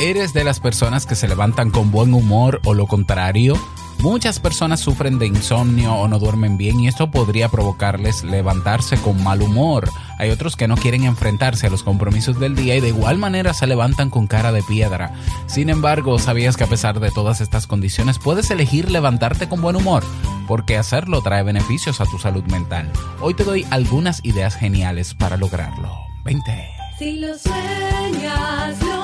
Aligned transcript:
¿Eres 0.00 0.32
de 0.32 0.42
las 0.42 0.58
personas 0.58 1.06
que 1.06 1.14
se 1.14 1.28
levantan 1.28 1.70
con 1.70 1.92
buen 1.92 2.14
humor 2.14 2.60
o 2.64 2.74
lo 2.74 2.86
contrario? 2.86 3.56
Muchas 4.00 4.40
personas 4.40 4.80
sufren 4.80 5.20
de 5.20 5.26
insomnio 5.26 5.94
o 5.94 6.08
no 6.08 6.18
duermen 6.18 6.58
bien 6.58 6.80
y 6.80 6.88
esto 6.88 7.12
podría 7.12 7.48
provocarles 7.48 8.24
levantarse 8.24 8.96
con 8.98 9.22
mal 9.22 9.40
humor. 9.40 9.88
Hay 10.18 10.30
otros 10.30 10.56
que 10.56 10.66
no 10.66 10.76
quieren 10.76 11.04
enfrentarse 11.04 11.68
a 11.68 11.70
los 11.70 11.84
compromisos 11.84 12.38
del 12.40 12.56
día 12.56 12.74
y 12.74 12.80
de 12.80 12.88
igual 12.88 13.18
manera 13.18 13.54
se 13.54 13.68
levantan 13.68 14.10
con 14.10 14.26
cara 14.26 14.50
de 14.50 14.64
piedra. 14.64 15.14
Sin 15.46 15.70
embargo, 15.70 16.18
¿sabías 16.18 16.56
que 16.56 16.64
a 16.64 16.68
pesar 16.68 16.98
de 16.98 17.12
todas 17.12 17.40
estas 17.40 17.68
condiciones 17.68 18.18
puedes 18.18 18.50
elegir 18.50 18.90
levantarte 18.90 19.48
con 19.48 19.62
buen 19.62 19.76
humor? 19.76 20.02
Porque 20.48 20.76
hacerlo 20.76 21.22
trae 21.22 21.44
beneficios 21.44 22.00
a 22.00 22.06
tu 22.06 22.18
salud 22.18 22.44
mental. 22.44 22.90
Hoy 23.20 23.34
te 23.34 23.44
doy 23.44 23.64
algunas 23.70 24.22
ideas 24.24 24.56
geniales 24.56 25.14
para 25.14 25.36
lograrlo. 25.36 25.96
Vente. 26.24 26.68
Si 26.98 27.18
lo 27.18 27.38
sueñas, 27.38 28.82
lo 28.82 29.03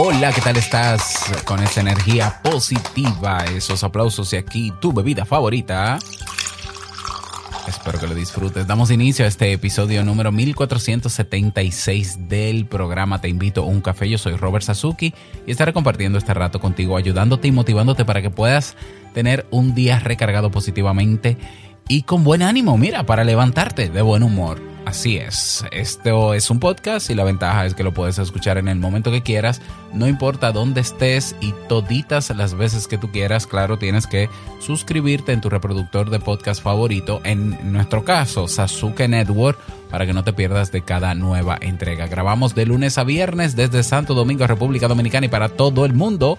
Hola, 0.00 0.32
¿qué 0.32 0.40
tal 0.40 0.56
estás? 0.56 1.24
Con 1.44 1.60
esa 1.60 1.80
energía 1.80 2.40
positiva, 2.44 3.44
esos 3.46 3.82
aplausos 3.82 4.32
y 4.32 4.36
aquí 4.36 4.72
tu 4.80 4.92
bebida 4.92 5.24
favorita. 5.24 5.98
Espero 7.66 7.98
que 7.98 8.06
lo 8.06 8.14
disfrutes. 8.14 8.64
Damos 8.68 8.92
inicio 8.92 9.24
a 9.24 9.28
este 9.28 9.50
episodio 9.50 10.04
número 10.04 10.30
1476 10.30 12.28
del 12.28 12.66
programa 12.66 13.20
Te 13.20 13.28
invito 13.28 13.62
a 13.62 13.66
un 13.66 13.80
café. 13.80 14.08
Yo 14.08 14.18
soy 14.18 14.36
Robert 14.36 14.64
Sasuki 14.64 15.12
y 15.48 15.50
estaré 15.50 15.72
compartiendo 15.72 16.16
este 16.16 16.32
rato 16.32 16.60
contigo, 16.60 16.96
ayudándote 16.96 17.48
y 17.48 17.52
motivándote 17.52 18.04
para 18.04 18.22
que 18.22 18.30
puedas 18.30 18.76
tener 19.14 19.48
un 19.50 19.74
día 19.74 19.98
recargado 19.98 20.52
positivamente 20.52 21.36
y 21.88 22.02
con 22.02 22.22
buen 22.22 22.42
ánimo, 22.42 22.78
mira, 22.78 23.04
para 23.04 23.24
levantarte 23.24 23.88
de 23.88 24.02
buen 24.02 24.22
humor. 24.22 24.60
Así 24.88 25.18
es, 25.18 25.66
esto 25.70 26.32
es 26.32 26.48
un 26.48 26.60
podcast 26.60 27.10
y 27.10 27.14
la 27.14 27.22
ventaja 27.22 27.66
es 27.66 27.74
que 27.74 27.84
lo 27.84 27.92
puedes 27.92 28.18
escuchar 28.18 28.56
en 28.56 28.68
el 28.68 28.78
momento 28.78 29.10
que 29.10 29.22
quieras, 29.22 29.60
no 29.92 30.08
importa 30.08 30.50
dónde 30.50 30.80
estés 30.80 31.36
y 31.42 31.52
toditas 31.68 32.34
las 32.34 32.54
veces 32.54 32.88
que 32.88 32.96
tú 32.96 33.12
quieras, 33.12 33.46
claro, 33.46 33.76
tienes 33.76 34.06
que 34.06 34.30
suscribirte 34.60 35.32
en 35.32 35.42
tu 35.42 35.50
reproductor 35.50 36.08
de 36.08 36.20
podcast 36.20 36.62
favorito, 36.62 37.20
en 37.24 37.70
nuestro 37.70 38.02
caso, 38.02 38.48
Sasuke 38.48 39.08
Network, 39.08 39.58
para 39.90 40.06
que 40.06 40.14
no 40.14 40.24
te 40.24 40.32
pierdas 40.32 40.72
de 40.72 40.80
cada 40.80 41.14
nueva 41.14 41.58
entrega. 41.60 42.06
Grabamos 42.06 42.54
de 42.54 42.64
lunes 42.64 42.96
a 42.96 43.04
viernes 43.04 43.56
desde 43.56 43.82
Santo 43.82 44.14
Domingo, 44.14 44.46
República 44.46 44.88
Dominicana 44.88 45.26
y 45.26 45.28
para 45.28 45.50
todo 45.50 45.84
el 45.84 45.92
mundo. 45.92 46.38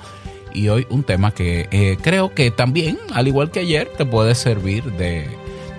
Y 0.55 0.69
hoy 0.69 0.88
un 0.89 1.03
tema 1.03 1.29
que 1.35 1.67
eh, 1.69 1.99
creo 2.01 2.33
que 2.33 2.49
también, 2.49 2.97
al 3.13 3.27
igual 3.27 3.51
que 3.51 3.59
ayer, 3.59 3.91
te 3.95 4.07
puede 4.07 4.33
servir 4.33 4.85
de 4.93 5.27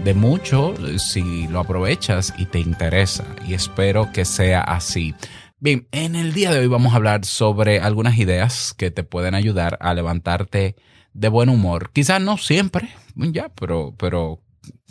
de 0.04 0.14
mucho 0.14 0.74
si 0.98 1.46
lo 1.48 1.60
aprovechas 1.60 2.32
y 2.38 2.46
te 2.46 2.58
interesa. 2.58 3.24
Y 3.46 3.54
espero 3.54 4.10
que 4.12 4.24
sea 4.24 4.62
así. 4.62 5.14
Bien, 5.58 5.88
en 5.92 6.16
el 6.16 6.32
día 6.32 6.50
de 6.50 6.60
hoy 6.60 6.68
vamos 6.68 6.92
a 6.92 6.96
hablar 6.96 7.26
sobre 7.26 7.80
algunas 7.80 8.16
ideas 8.16 8.72
que 8.72 8.90
te 8.90 9.04
pueden 9.04 9.34
ayudar 9.34 9.76
a 9.80 9.92
levantarte 9.92 10.76
de 11.12 11.28
buen 11.28 11.50
humor. 11.50 11.90
Quizás 11.92 12.20
no 12.20 12.38
siempre, 12.38 12.88
ya, 13.14 13.50
pero, 13.50 13.94
pero 13.98 14.40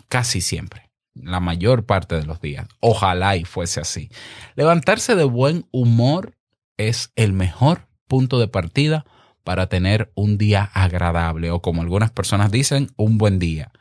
casi 0.09 0.41
siempre. 0.41 0.91
La 1.15 1.39
mayor 1.39 1.85
parte 1.85 2.15
de 2.15 2.25
los 2.25 2.39
días. 2.39 2.67
Ojalá 2.79 3.35
y 3.35 3.45
fuese 3.45 3.79
así. 3.79 4.09
Levantarse 4.55 5.15
de 5.15 5.23
buen 5.23 5.65
humor 5.71 6.37
es 6.77 7.11
el 7.15 7.33
mejor 7.33 7.87
punto 8.07 8.39
de 8.39 8.47
partida 8.47 9.05
para 9.43 9.67
tener 9.67 10.11
un 10.13 10.37
día 10.37 10.69
agradable 10.73 11.49
o 11.49 11.61
como 11.61 11.81
algunas 11.81 12.11
personas 12.11 12.51
dicen, 12.51 12.91
un 12.95 13.17
buen 13.17 13.39
día 13.39 13.71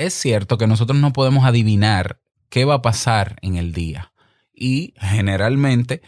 es 0.00 0.14
cierto 0.14 0.56
que 0.56 0.66
nosotros 0.66 0.98
no 0.98 1.12
podemos 1.12 1.44
adivinar 1.44 2.20
qué 2.48 2.64
va 2.64 2.74
a 2.74 2.82
pasar 2.82 3.36
en 3.42 3.56
el 3.56 3.74
día 3.74 4.12
y 4.54 4.94
generalmente 4.98 6.00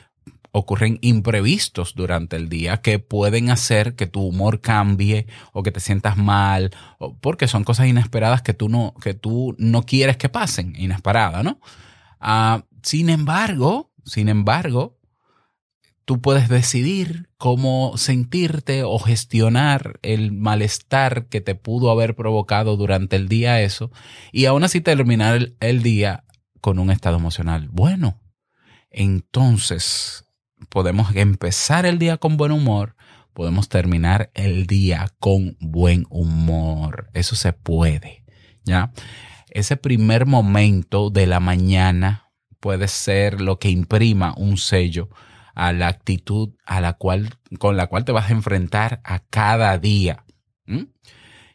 ocurren 0.51 0.99
imprevistos 1.03 1.95
durante 1.95 2.37
el 2.37 2.49
día 2.49 2.79
que 2.79 2.99
pueden 2.99 3.51
hacer 3.51 3.95
que 3.95 4.07
tu 4.07 4.23
humor 4.23 4.63
cambie 4.63 5.27
o 5.53 5.63
que 5.63 5.73
te 5.73 5.81
sientas 5.81 6.17
mal, 6.17 6.71
porque 7.21 7.49
son 7.49 7.65
cosas 7.65 7.87
inesperadas 7.87 8.41
que 8.41 8.55
tú 8.55 8.71
no, 8.71 8.95
que 9.03 9.13
tú 9.13 9.55
no 9.59 9.83
quieres 9.83 10.17
que 10.17 10.31
pasen, 10.31 10.75
inesperada, 10.77 11.43
¿no? 11.43 11.61
Ah, 12.19 12.65
sin 12.83 13.11
embargo, 13.11 13.93
sin 14.07 14.31
embargo, 14.31 14.99
tú 16.05 16.21
puedes 16.21 16.49
decidir 16.49 17.29
cómo 17.39 17.97
sentirte 17.97 18.83
o 18.83 18.99
gestionar 18.99 19.99
el 20.03 20.33
malestar 20.33 21.27
que 21.27 21.41
te 21.41 21.55
pudo 21.55 21.91
haber 21.91 22.15
provocado 22.15 22.77
durante 22.77 23.17
el 23.17 23.29
día 23.29 23.61
eso 23.61 23.91
y 24.33 24.47
aún 24.47 24.65
así 24.65 24.81
terminar 24.81 25.37
el, 25.37 25.57
el 25.61 25.83
día 25.83 26.25
con 26.61 26.79
un 26.79 26.91
estado 26.91 27.17
emocional 27.17 27.69
bueno. 27.71 28.21
Entonces, 28.91 30.27
podemos 30.69 31.15
empezar 31.17 31.87
el 31.87 31.99
día 31.99 32.19
con 32.19 32.37
buen 32.37 32.53
humor, 32.53 32.95
podemos 33.33 33.69
terminar 33.69 34.31
el 34.35 34.67
día 34.67 35.09
con 35.19 35.57
buen 35.61 36.07
humor. 36.11 37.11
Eso 37.15 37.35
se 37.37 37.53
puede, 37.53 38.25
¿ya? 38.65 38.93
Ese 39.51 39.77
primer 39.77 40.27
momento 40.27 41.11
de 41.11 41.27
la 41.27 41.41
mañana 41.41 42.31
puede 42.61 42.89
ser 42.89 43.41
lo 43.41 43.59
que 43.59 43.71
imprima 43.71 44.35
un 44.37 44.57
sello 44.57 45.09
a 45.55 45.73
la 45.73 45.89
actitud 45.89 46.51
a 46.65 46.81
la 46.81 46.95
cual, 46.95 47.31
con 47.59 47.77
la 47.77 47.87
cual 47.87 48.05
te 48.05 48.13
vas 48.13 48.31
a 48.31 48.33
enfrentar 48.33 49.01
a 49.05 49.21
cada 49.21 49.77
día. 49.79 50.25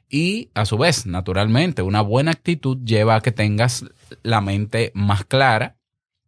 Y 0.10 0.52
a 0.54 0.66
su 0.66 0.78
vez, 0.78 1.06
naturalmente, 1.06 1.82
una 1.82 2.02
buena 2.02 2.32
actitud 2.32 2.78
lleva 2.86 3.16
a 3.16 3.22
que 3.22 3.32
tengas 3.32 3.86
la 4.24 4.42
mente 4.42 4.92
más 4.94 5.26
clara, 5.26 5.78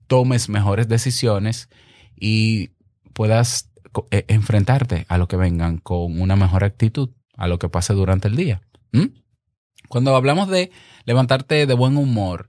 tomes 0.07 0.49
mejores 0.49 0.87
decisiones 0.87 1.69
y 2.19 2.71
puedas 3.13 3.69
eh, 4.11 4.25
enfrentarte 4.27 5.05
a 5.07 5.17
lo 5.17 5.27
que 5.27 5.37
vengan 5.37 5.77
con 5.77 6.19
una 6.19 6.35
mejor 6.35 6.63
actitud, 6.63 7.11
a 7.37 7.47
lo 7.47 7.57
que 7.57 7.69
pase 7.69 7.93
durante 7.93 8.27
el 8.27 8.35
día. 8.35 8.61
Cuando 9.87 10.15
hablamos 10.15 10.49
de 10.49 10.71
levantarte 11.05 11.65
de 11.65 11.73
buen 11.73 11.97
humor, 11.97 12.48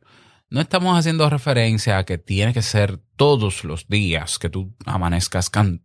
no 0.51 0.61
estamos 0.61 0.99
haciendo 0.99 1.31
referencia 1.31 1.99
a 1.99 2.05
que 2.05 2.19
tiene 2.19 2.53
que 2.53 2.63
ser 2.63 2.99
todos 3.17 3.63
los 3.65 3.87
días 3.87 4.39
que 4.39 4.51
tú 4.51 4.75
amanezcas 4.85 5.49
can 5.49 5.83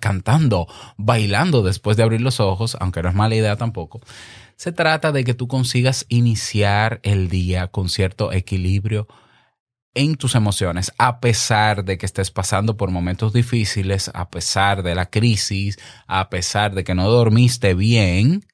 cantando, 0.00 0.66
bailando 0.96 1.62
después 1.62 1.98
de 1.98 2.02
abrir 2.02 2.22
los 2.22 2.40
ojos, 2.40 2.76
aunque 2.80 3.02
no 3.02 3.10
es 3.10 3.14
mala 3.14 3.34
idea 3.34 3.56
tampoco. 3.56 4.00
Se 4.56 4.72
trata 4.72 5.12
de 5.12 5.22
que 5.22 5.34
tú 5.34 5.48
consigas 5.48 6.06
iniciar 6.08 7.00
el 7.02 7.28
día 7.28 7.68
con 7.68 7.90
cierto 7.90 8.32
equilibrio 8.32 9.06
en 9.92 10.16
tus 10.16 10.34
emociones, 10.34 10.92
a 10.98 11.20
pesar 11.20 11.84
de 11.84 11.98
que 11.98 12.06
estés 12.06 12.30
pasando 12.30 12.76
por 12.76 12.90
momentos 12.90 13.32
difíciles, 13.32 14.10
a 14.14 14.30
pesar 14.30 14.82
de 14.82 14.94
la 14.94 15.06
crisis, 15.06 15.78
a 16.06 16.30
pesar 16.30 16.74
de 16.74 16.84
que 16.84 16.94
no 16.94 17.08
dormiste 17.08 17.74
bien, 17.74 18.44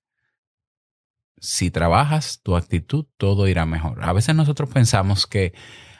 si 1.42 1.72
trabajas 1.72 2.40
tu 2.40 2.54
actitud, 2.54 3.04
todo 3.16 3.48
irá 3.48 3.66
mejor. 3.66 4.02
A 4.04 4.12
veces 4.12 4.36
nosotros 4.36 4.70
pensamos 4.70 5.26
que 5.26 5.52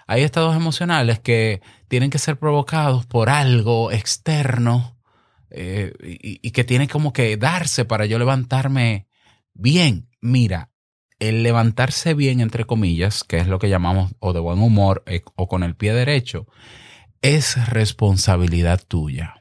hay 0.07 0.23
estados 0.23 0.55
emocionales 0.55 1.19
que 1.19 1.61
tienen 1.89 2.11
que 2.11 2.21
ser 2.21 2.39
provocados 2.39 3.07
por 3.07 3.29
algo 3.29 3.91
externo 3.91 4.97
eh, 5.51 5.93
y, 6.01 6.51
que 6.53 6.63
tiene 6.63 6.87
como 6.87 7.13
que 7.13 7.37
darse 7.37 7.85
para 7.85 8.07
yo 8.07 8.21
levantarme 8.21 9.09
bien. 9.53 10.09
Mira, 10.21 10.71
el 11.19 11.43
levantarse 11.43 12.15
bien, 12.15 12.41
entre 12.41 12.65
comillas, 12.65 13.25
que 13.25 13.39
es 13.39 13.49
lo 13.49 13.59
que 13.59 13.69
llamamos 13.69 14.13
o 14.21 14.33
de 14.33 14.39
buen 14.39 14.61
humor 14.61 15.03
eh, 15.07 15.23
o 15.35 15.49
con 15.49 15.65
el 15.65 15.75
pie 15.75 15.93
derecho, 15.93 16.47
es 17.21 17.69
responsabilidad 17.69 18.81
tuya. 18.87 19.35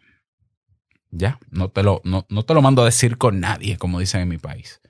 Ya, 1.12 1.38
no 1.52 1.70
te 1.70 1.84
lo, 1.84 2.02
no, 2.06 2.26
no 2.30 2.44
te 2.44 2.56
lo 2.56 2.64
mando 2.64 2.82
a 2.82 2.86
decir 2.86 3.20
con 3.20 3.40
nadie, 3.40 3.78
como 3.78 4.00
dicen 4.00 4.22
en 4.22 4.30
mi 4.30 4.40
país. 4.40 4.81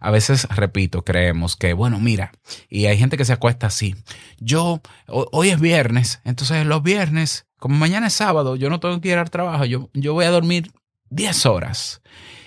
A 0.00 0.10
veces, 0.10 0.46
repito, 0.50 1.04
creemos 1.04 1.56
que, 1.56 1.72
bueno, 1.72 1.98
mira, 2.00 2.32
y 2.68 2.86
hay 2.86 2.98
gente 2.98 3.16
que 3.16 3.24
se 3.24 3.32
acuesta 3.32 3.66
así. 3.66 3.94
Yo, 4.38 4.80
ho- 5.06 5.28
hoy 5.32 5.50
es 5.50 5.60
viernes, 5.60 6.20
entonces 6.24 6.66
los 6.66 6.82
viernes, 6.82 7.46
como 7.58 7.76
mañana 7.76 8.06
es 8.06 8.12
sábado, 8.14 8.56
yo 8.56 8.70
no 8.70 8.80
tengo 8.80 9.00
que 9.00 9.08
ir 9.08 9.18
al 9.18 9.30
trabajo, 9.30 9.64
yo, 9.64 9.90
yo 9.94 10.14
voy 10.14 10.24
a 10.24 10.30
dormir 10.30 10.70
10 11.10 11.46
horas 11.46 12.02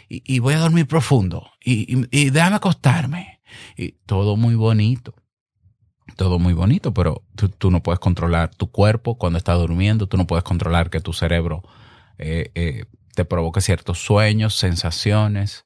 y, 0.07 0.39
voy 0.39 0.55
a 0.55 0.59
dormir 0.59 0.87
profundo 0.87 1.49
y, 1.63 2.29
déjame 2.29 2.57
acostarme. 2.57 3.39
Y 3.77 3.93
todo 4.05 4.35
muy 4.35 4.55
bonito. 4.55 5.13
Todo 6.17 6.39
muy 6.39 6.53
bonito, 6.53 6.93
pero 6.93 7.23
tú, 7.35 7.47
tú 7.49 7.71
no 7.71 7.81
puedes 7.81 7.99
controlar 7.99 8.53
tu 8.53 8.69
cuerpo 8.69 9.17
cuando 9.17 9.37
estás 9.37 9.57
durmiendo, 9.57 10.07
tú 10.07 10.17
no 10.17 10.27
puedes 10.27 10.43
controlar 10.43 10.89
que 10.89 10.99
tu 10.99 11.13
cerebro 11.13 11.63
eh, 12.17 12.51
eh, 12.55 12.85
te 13.15 13.23
provoque 13.23 13.61
ciertos 13.61 13.99
sueños, 14.03 14.55
sensaciones. 14.55 15.63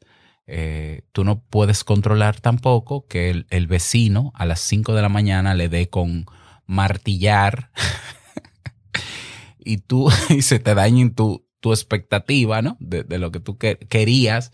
Eh, 0.48 1.02
tú 1.12 1.24
no 1.24 1.42
puedes 1.44 1.84
controlar 1.84 2.40
tampoco 2.40 3.08
que 3.08 3.46
el, 3.50 3.68
vecino 3.68 4.32
a 4.36 4.46
las 4.46 4.60
5 4.62 4.94
de 4.94 5.02
la 5.02 5.10
mañana 5.10 5.56
le 5.56 5.70
dé 5.70 5.90
con 5.90 6.26
martillar 6.68 7.72
y 9.60 9.78
tú 9.78 10.10
y 10.30 10.42
se 10.42 10.60
te 10.60 10.76
dañen 10.76 11.16
tu, 11.16 11.46
tu 11.60 11.72
expectativa, 11.74 12.62
¿no? 12.62 12.78
De, 12.80 13.06
lo 13.18 13.32
que 13.32 13.40
tú 13.40 13.58
que- 13.58 13.78
querías. 13.78 14.52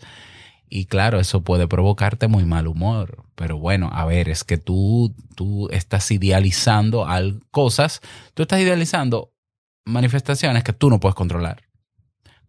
Y 0.68 0.86
claro, 0.86 1.20
eso 1.20 1.42
puede 1.44 1.68
provocarte 1.68 2.28
muy 2.28 2.46
mal 2.46 2.66
humor. 2.66 3.24
Pero 3.34 3.58
bueno, 3.58 3.90
a 3.92 4.06
ver, 4.06 4.30
es 4.30 4.44
que 4.44 4.56
tú, 4.56 5.14
tú 5.36 5.68
estás 5.70 6.10
idealizando 6.10 7.06
al- 7.06 7.40
cosas, 7.50 8.00
tú 8.34 8.42
estás 8.42 8.60
idealizando 8.60 9.34
manifestaciones 9.84 10.64
que 10.64 10.72
tú 10.72 10.88
no 10.88 11.00
puedes 11.00 11.14
controlar. 11.14 11.64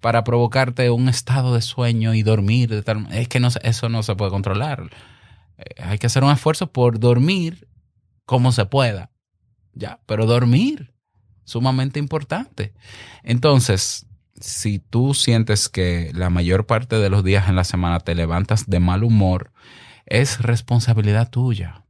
Para 0.03 0.25
provocarte 0.25 0.89
un 0.89 1.07
estado 1.07 1.55
de 1.55 1.61
sueño 1.61 2.13
y 2.13 2.23
dormir, 2.23 2.69
de 2.69 2.83
tal- 2.83 3.07
es 3.13 3.29
que 3.29 3.39
no, 3.39 3.47
eso 3.61 3.87
no 3.87 4.03
se 4.03 4.17
puede 4.17 4.31
controlar. 4.31 4.89
Eh, 5.57 5.81
hay 5.81 5.97
que 5.97 6.07
hacer 6.07 6.25
un 6.25 6.31
esfuerzo 6.31 6.67
por 6.73 6.99
dormir 6.99 7.69
como 8.25 8.51
se 8.51 8.65
pueda. 8.65 9.11
Ya, 9.73 10.01
pero 10.05 10.25
dormir, 10.25 10.93
sumamente 11.45 11.99
importante. 11.99 12.73
Entonces, 13.23 14.05
si 14.35 14.79
tú 14.79 15.13
sientes 15.13 15.69
que 15.69 16.11
la 16.13 16.29
mayor 16.29 16.65
parte 16.65 16.97
de 16.97 17.09
los 17.09 17.23
días 17.23 17.47
en 17.47 17.55
la 17.55 17.63
semana 17.63 18.01
te 18.01 18.13
levantas 18.13 18.69
de 18.69 18.81
mal 18.81 19.05
humor, 19.05 19.53
es 20.05 20.41
responsabilidad 20.41 21.29
tuya. 21.29 21.85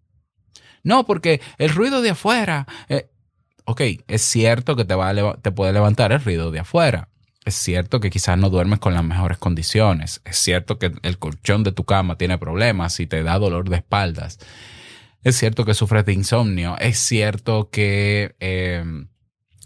No, 0.84 1.08
porque 1.08 1.42
el 1.58 1.70
ruido 1.72 2.04
de 2.04 2.12
afuera. 2.12 2.68
eh, 2.90 3.10
ok, 3.66 3.82
es 4.08 4.22
cierto 4.22 4.76
que 4.76 4.86
te, 4.86 4.94
va 4.94 5.36
te 5.38 5.52
puede 5.52 5.74
levantar 5.74 6.12
el 6.12 6.24
ruido 6.24 6.52
de 6.52 6.60
afuera. 6.60 7.10
Es 7.46 7.56
cierto 7.56 8.00
que 8.00 8.10
quizás 8.10 8.38
no 8.38 8.50
duermes 8.50 8.80
con 8.80 8.94
las 8.94 9.04
mejores 9.04 9.38
condiciones. 9.38 10.22
Es 10.24 10.38
cierto 10.38 10.80
que 10.80 10.94
el 11.02 11.20
colchón 11.20 11.64
de 11.64 11.74
tu 11.74 11.84
cama 11.84 12.18
tiene 12.18 12.38
problemas 12.38 13.00
y 13.00 13.08
te 13.08 13.22
da 13.24 13.38
dolor 13.38 13.70
de 13.70 13.78
espaldas. 13.78 14.40
Es 15.24 15.38
cierto 15.38 15.66
que 15.66 15.74
sufres 15.74 16.06
de 16.06 16.14
insomnio. 16.14 16.78
Es 16.80 17.00
cierto 17.00 17.70
que 17.70 18.36
eh, 18.40 18.84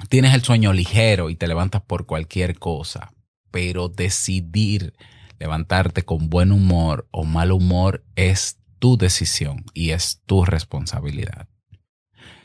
tienes 0.10 0.34
el 0.34 0.44
sueño 0.44 0.74
ligero 0.74 1.30
y 1.30 1.36
te 1.36 1.48
levantas 1.48 1.82
por 1.82 2.08
cualquier 2.08 2.58
cosa. 2.58 3.12
Pero 3.52 3.90
decidir 3.90 4.94
levantarte 5.40 6.04
con 6.04 6.30
buen 6.30 6.52
humor 6.52 7.08
o 7.12 7.26
mal 7.26 7.52
humor 7.52 8.04
es 8.16 8.58
tu 8.80 8.98
decisión 8.98 9.66
y 9.74 9.92
es 9.92 10.22
tu 10.26 10.46
responsabilidad. 10.46 11.48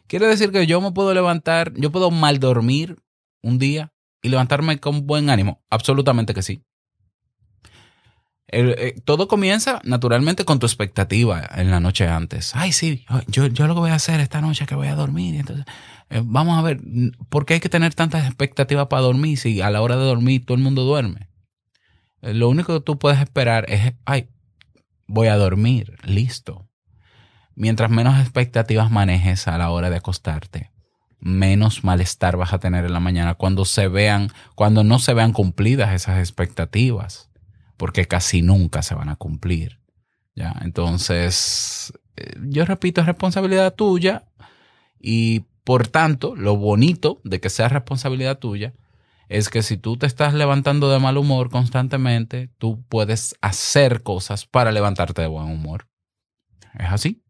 Quiere 0.07 0.27
decir 0.27 0.53
que 0.53 0.67
yo 0.67 0.81
me 0.83 0.93
puedo 0.93 1.15
levantar, 1.15 1.73
yo 1.75 1.91
puedo 1.91 2.11
mal 2.11 2.39
dormir 2.39 3.03
un 3.43 3.59
día 3.59 3.92
y 4.23 4.29
levantarme 4.29 4.79
con 4.79 5.07
buen 5.07 5.29
ánimo. 5.29 5.63
Absolutamente 5.69 6.33
que 6.33 6.43
sí. 6.43 6.63
Eh, 8.55 9.01
todo 9.05 9.29
comienza 9.29 9.81
naturalmente 9.83 10.45
con 10.45 10.59
tu 10.59 10.67
expectativa 10.67 11.49
en 11.55 11.71
la 11.71 11.81
noche 11.81 12.07
antes. 12.07 12.55
Ay, 12.55 12.73
sí, 12.73 13.07
yo, 13.29 13.47
yo 13.47 13.67
lo 13.67 13.75
que 13.75 13.81
voy 13.81 13.91
a 13.91 13.95
hacer 13.95 14.21
esta 14.21 14.43
noche 14.43 14.65
es 14.65 14.69
que 14.69 14.75
voy 14.75 14.89
a 14.89 14.95
dormir. 14.95 15.37
Entonces, 15.37 15.65
eh, 16.11 16.21
vamos 16.23 16.59
a 16.59 16.63
ver, 16.63 16.79
¿por 17.31 17.47
qué 17.47 17.55
hay 17.55 17.61
que 17.61 17.71
tener 17.71 17.95
tantas 17.95 18.27
expectativas 18.27 18.89
para 18.89 19.03
dormir 19.03 19.39
si 19.39 19.63
a 19.63 19.71
la 19.71 19.81
hora 19.81 19.97
de 19.97 20.05
dormir 20.05 20.45
todo 20.45 20.57
el 20.57 20.63
mundo 20.63 20.85
duerme? 20.85 21.31
Eh, 22.21 22.35
Lo 22.35 22.51
único 22.51 22.75
que 22.75 22.85
tú 22.85 22.99
puedes 22.99 23.21
esperar 23.21 23.65
es, 23.69 23.95
ay, 24.05 24.29
voy 25.07 25.29
a 25.29 25.37
dormir, 25.37 25.97
listo. 26.05 26.69
Mientras 27.55 27.91
menos 27.91 28.21
expectativas 28.21 28.91
manejes 28.91 29.49
a 29.49 29.57
la 29.57 29.71
hora 29.71 29.89
de 29.89 29.97
acostarte, 29.97 30.71
menos 31.23 31.85
malestar 31.85 32.37
vas 32.37 32.53
a 32.53 32.59
tener 32.59 32.85
en 32.85 32.93
la 32.93 33.01
mañana 33.01 33.35
cuando 33.35 33.65
se 33.65 33.89
vean, 33.89 34.29
cuando 34.57 34.83
no 34.83 34.99
se 34.99 35.15
vean 35.15 35.33
cumplidas 35.33 35.95
esas 35.95 36.19
expectativas, 36.19 37.31
porque 37.77 38.07
casi 38.07 38.43
nunca 38.43 38.83
se 38.83 38.95
van 38.95 39.09
a 39.09 39.17
cumplir. 39.17 39.79
Ya, 40.35 40.55
entonces, 40.63 41.93
eh, 42.17 42.35
yo 42.43 42.65
repito, 42.65 43.01
es 43.01 43.07
responsabilidad 43.07 43.75
tuya 43.75 44.25
y 44.99 45.45
por 45.65 45.87
tanto, 45.87 46.35
lo 46.35 46.57
bonito 46.57 47.21
de 47.23 47.41
que 47.41 47.51
sea 47.51 47.69
responsabilidad 47.69 48.39
tuya 48.39 48.75
es 49.29 49.49
que 49.49 49.63
si 49.63 49.77
tú 49.77 49.97
te 49.97 50.07
estás 50.07 50.35
levantando 50.35 50.91
de 50.91 50.99
mal 50.99 51.17
humor 51.17 51.51
constantemente, 51.51 52.51
tú 52.59 52.85
puedes 52.89 53.37
hacer 53.41 54.03
cosas 54.03 54.47
para 54.47 54.73
levantarte 54.73 55.23
de 55.23 55.29
buen 55.29 55.47
humor. 55.47 55.87
Es 56.75 56.91
así. 56.91 57.23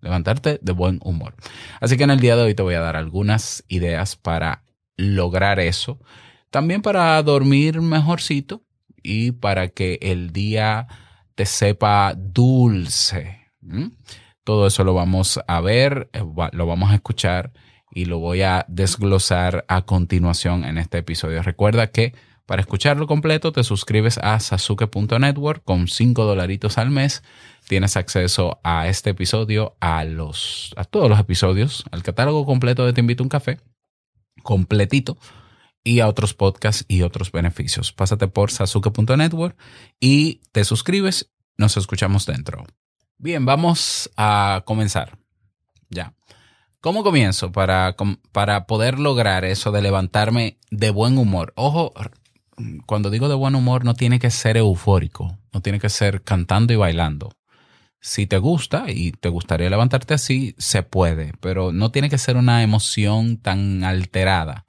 Levantarte 0.00 0.58
de 0.62 0.72
buen 0.72 1.00
humor. 1.02 1.34
Así 1.80 1.96
que 1.96 2.04
en 2.04 2.10
el 2.10 2.20
día 2.20 2.36
de 2.36 2.42
hoy 2.42 2.54
te 2.54 2.62
voy 2.62 2.74
a 2.74 2.80
dar 2.80 2.96
algunas 2.96 3.64
ideas 3.68 4.16
para 4.16 4.64
lograr 4.96 5.60
eso. 5.60 5.98
También 6.50 6.82
para 6.82 7.22
dormir 7.22 7.80
mejorcito 7.80 8.62
y 9.02 9.32
para 9.32 9.68
que 9.68 9.98
el 10.02 10.32
día 10.32 10.88
te 11.34 11.46
sepa 11.46 12.14
dulce. 12.16 13.46
Todo 14.44 14.66
eso 14.66 14.84
lo 14.84 14.94
vamos 14.94 15.38
a 15.46 15.60
ver, 15.60 16.10
eh, 16.12 16.24
lo 16.52 16.66
vamos 16.66 16.90
a 16.90 16.94
escuchar 16.94 17.52
y 17.92 18.06
lo 18.06 18.18
voy 18.18 18.42
a 18.42 18.64
desglosar 18.68 19.64
a 19.68 19.82
continuación 19.82 20.64
en 20.64 20.78
este 20.78 20.98
episodio. 20.98 21.42
Recuerda 21.42 21.88
que 21.88 22.14
para 22.46 22.62
escucharlo 22.62 23.06
completo 23.06 23.52
te 23.52 23.62
suscribes 23.62 24.18
a 24.18 24.40
sasuke.network 24.40 25.62
con 25.64 25.86
5 25.86 26.24
dolaritos 26.24 26.78
al 26.78 26.90
mes. 26.90 27.22
Tienes 27.70 27.96
acceso 27.96 28.58
a 28.64 28.88
este 28.88 29.10
episodio, 29.10 29.76
a, 29.78 30.02
los, 30.02 30.74
a 30.76 30.82
todos 30.82 31.08
los 31.08 31.20
episodios, 31.20 31.84
al 31.92 32.02
catálogo 32.02 32.44
completo 32.44 32.84
de 32.84 32.92
Te 32.92 33.00
Invito 33.00 33.22
a 33.22 33.26
un 33.26 33.28
Café, 33.28 33.60
completito, 34.42 35.16
y 35.84 36.00
a 36.00 36.08
otros 36.08 36.34
podcasts 36.34 36.84
y 36.88 37.02
otros 37.02 37.30
beneficios. 37.30 37.92
Pásate 37.92 38.26
por 38.26 38.50
sasuke.network 38.50 39.56
y 40.00 40.40
te 40.50 40.64
suscribes. 40.64 41.30
Nos 41.58 41.76
escuchamos 41.76 42.26
dentro. 42.26 42.66
Bien, 43.18 43.46
vamos 43.46 44.10
a 44.16 44.64
comenzar. 44.66 45.16
Ya. 45.90 46.14
¿Cómo 46.80 47.04
comienzo 47.04 47.52
para, 47.52 47.94
para 48.32 48.66
poder 48.66 48.98
lograr 48.98 49.44
eso 49.44 49.70
de 49.70 49.80
levantarme 49.80 50.58
de 50.72 50.90
buen 50.90 51.18
humor? 51.18 51.52
Ojo, 51.54 51.92
cuando 52.86 53.10
digo 53.10 53.28
de 53.28 53.36
buen 53.36 53.54
humor 53.54 53.84
no 53.84 53.94
tiene 53.94 54.18
que 54.18 54.32
ser 54.32 54.56
eufórico, 54.56 55.38
no 55.52 55.62
tiene 55.62 55.78
que 55.78 55.88
ser 55.88 56.22
cantando 56.22 56.72
y 56.72 56.76
bailando. 56.76 57.30
Si 58.00 58.26
te 58.26 58.38
gusta 58.38 58.86
y 58.88 59.12
te 59.12 59.28
gustaría 59.28 59.68
levantarte 59.68 60.14
así, 60.14 60.54
se 60.58 60.82
puede, 60.82 61.34
pero 61.40 61.72
no 61.72 61.90
tiene 61.90 62.08
que 62.08 62.18
ser 62.18 62.36
una 62.36 62.62
emoción 62.62 63.36
tan 63.36 63.84
alterada. 63.84 64.66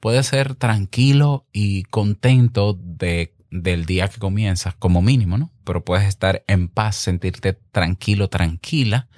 Puede 0.00 0.22
ser 0.22 0.54
tranquilo 0.54 1.46
y 1.52 1.84
contento 1.84 2.78
de, 2.82 3.34
del 3.50 3.84
día 3.84 4.08
que 4.08 4.18
comienzas, 4.18 4.74
como 4.74 5.02
mínimo, 5.02 5.36
¿no? 5.36 5.52
Pero 5.64 5.84
puedes 5.84 6.08
estar 6.08 6.44
en 6.48 6.68
paz, 6.68 6.96
sentirte 6.96 7.52
tranquilo, 7.52 8.28
tranquila 8.28 9.08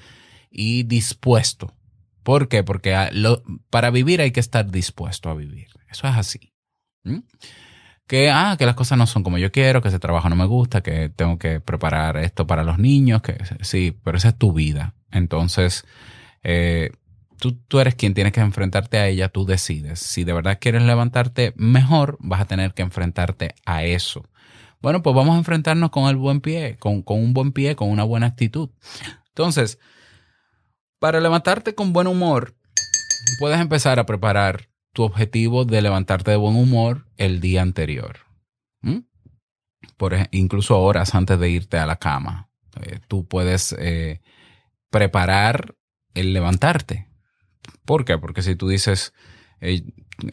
y 0.50 0.82
dispuesto. 0.82 1.74
¿Por 2.24 2.48
qué? 2.48 2.64
Porque 2.64 2.96
para 3.70 3.90
vivir 3.90 4.20
hay 4.20 4.32
que 4.32 4.40
estar 4.40 4.70
dispuesto 4.70 5.30
a 5.30 5.34
vivir. 5.34 5.68
Eso 5.88 6.08
es 6.08 6.16
así. 6.16 6.52
¿Mm? 7.04 7.20
Que, 8.06 8.30
ah, 8.30 8.56
que 8.58 8.66
las 8.66 8.74
cosas 8.74 8.98
no 8.98 9.06
son 9.06 9.22
como 9.22 9.38
yo 9.38 9.50
quiero, 9.50 9.80
que 9.80 9.88
ese 9.88 9.98
trabajo 9.98 10.28
no 10.28 10.36
me 10.36 10.44
gusta, 10.44 10.82
que 10.82 11.08
tengo 11.08 11.38
que 11.38 11.60
preparar 11.60 12.18
esto 12.18 12.46
para 12.46 12.62
los 12.62 12.78
niños, 12.78 13.22
que 13.22 13.38
sí, 13.62 13.96
pero 14.04 14.18
esa 14.18 14.28
es 14.28 14.38
tu 14.38 14.52
vida. 14.52 14.94
Entonces, 15.10 15.86
eh, 16.42 16.90
tú, 17.38 17.52
tú 17.52 17.80
eres 17.80 17.94
quien 17.94 18.12
tiene 18.12 18.30
que 18.30 18.40
enfrentarte 18.40 18.98
a 18.98 19.06
ella, 19.08 19.30
tú 19.30 19.46
decides. 19.46 20.00
Si 20.00 20.24
de 20.24 20.34
verdad 20.34 20.58
quieres 20.60 20.82
levantarte 20.82 21.54
mejor, 21.56 22.18
vas 22.20 22.42
a 22.42 22.46
tener 22.46 22.74
que 22.74 22.82
enfrentarte 22.82 23.54
a 23.64 23.84
eso. 23.84 24.24
Bueno, 24.82 25.02
pues 25.02 25.16
vamos 25.16 25.34
a 25.34 25.38
enfrentarnos 25.38 25.88
con 25.88 26.10
el 26.10 26.16
buen 26.16 26.42
pie, 26.42 26.76
con, 26.78 27.00
con 27.00 27.18
un 27.18 27.32
buen 27.32 27.52
pie, 27.52 27.74
con 27.74 27.88
una 27.88 28.04
buena 28.04 28.26
actitud. 28.26 28.68
Entonces, 29.28 29.78
para 30.98 31.20
levantarte 31.20 31.74
con 31.74 31.94
buen 31.94 32.06
humor, 32.06 32.54
puedes 33.38 33.58
empezar 33.60 33.98
a 33.98 34.06
preparar 34.06 34.68
tu 34.94 35.02
objetivo 35.02 35.64
de 35.64 35.82
levantarte 35.82 36.30
de 36.30 36.36
buen 36.38 36.56
humor 36.56 37.06
el 37.16 37.40
día 37.40 37.60
anterior. 37.60 38.20
¿Mm? 38.80 39.00
Por 39.98 40.14
incluso 40.30 40.80
horas 40.80 41.14
antes 41.14 41.38
de 41.38 41.50
irte 41.50 41.78
a 41.78 41.84
la 41.84 41.96
cama. 41.96 42.48
Eh, 42.80 43.00
tú 43.08 43.26
puedes 43.26 43.74
eh, 43.78 44.22
preparar 44.90 45.74
el 46.14 46.32
levantarte. 46.32 47.08
¿Por 47.84 48.04
qué? 48.04 48.18
Porque 48.18 48.42
si 48.42 48.54
tú 48.54 48.68
dices, 48.68 49.12
eh, 49.60 49.82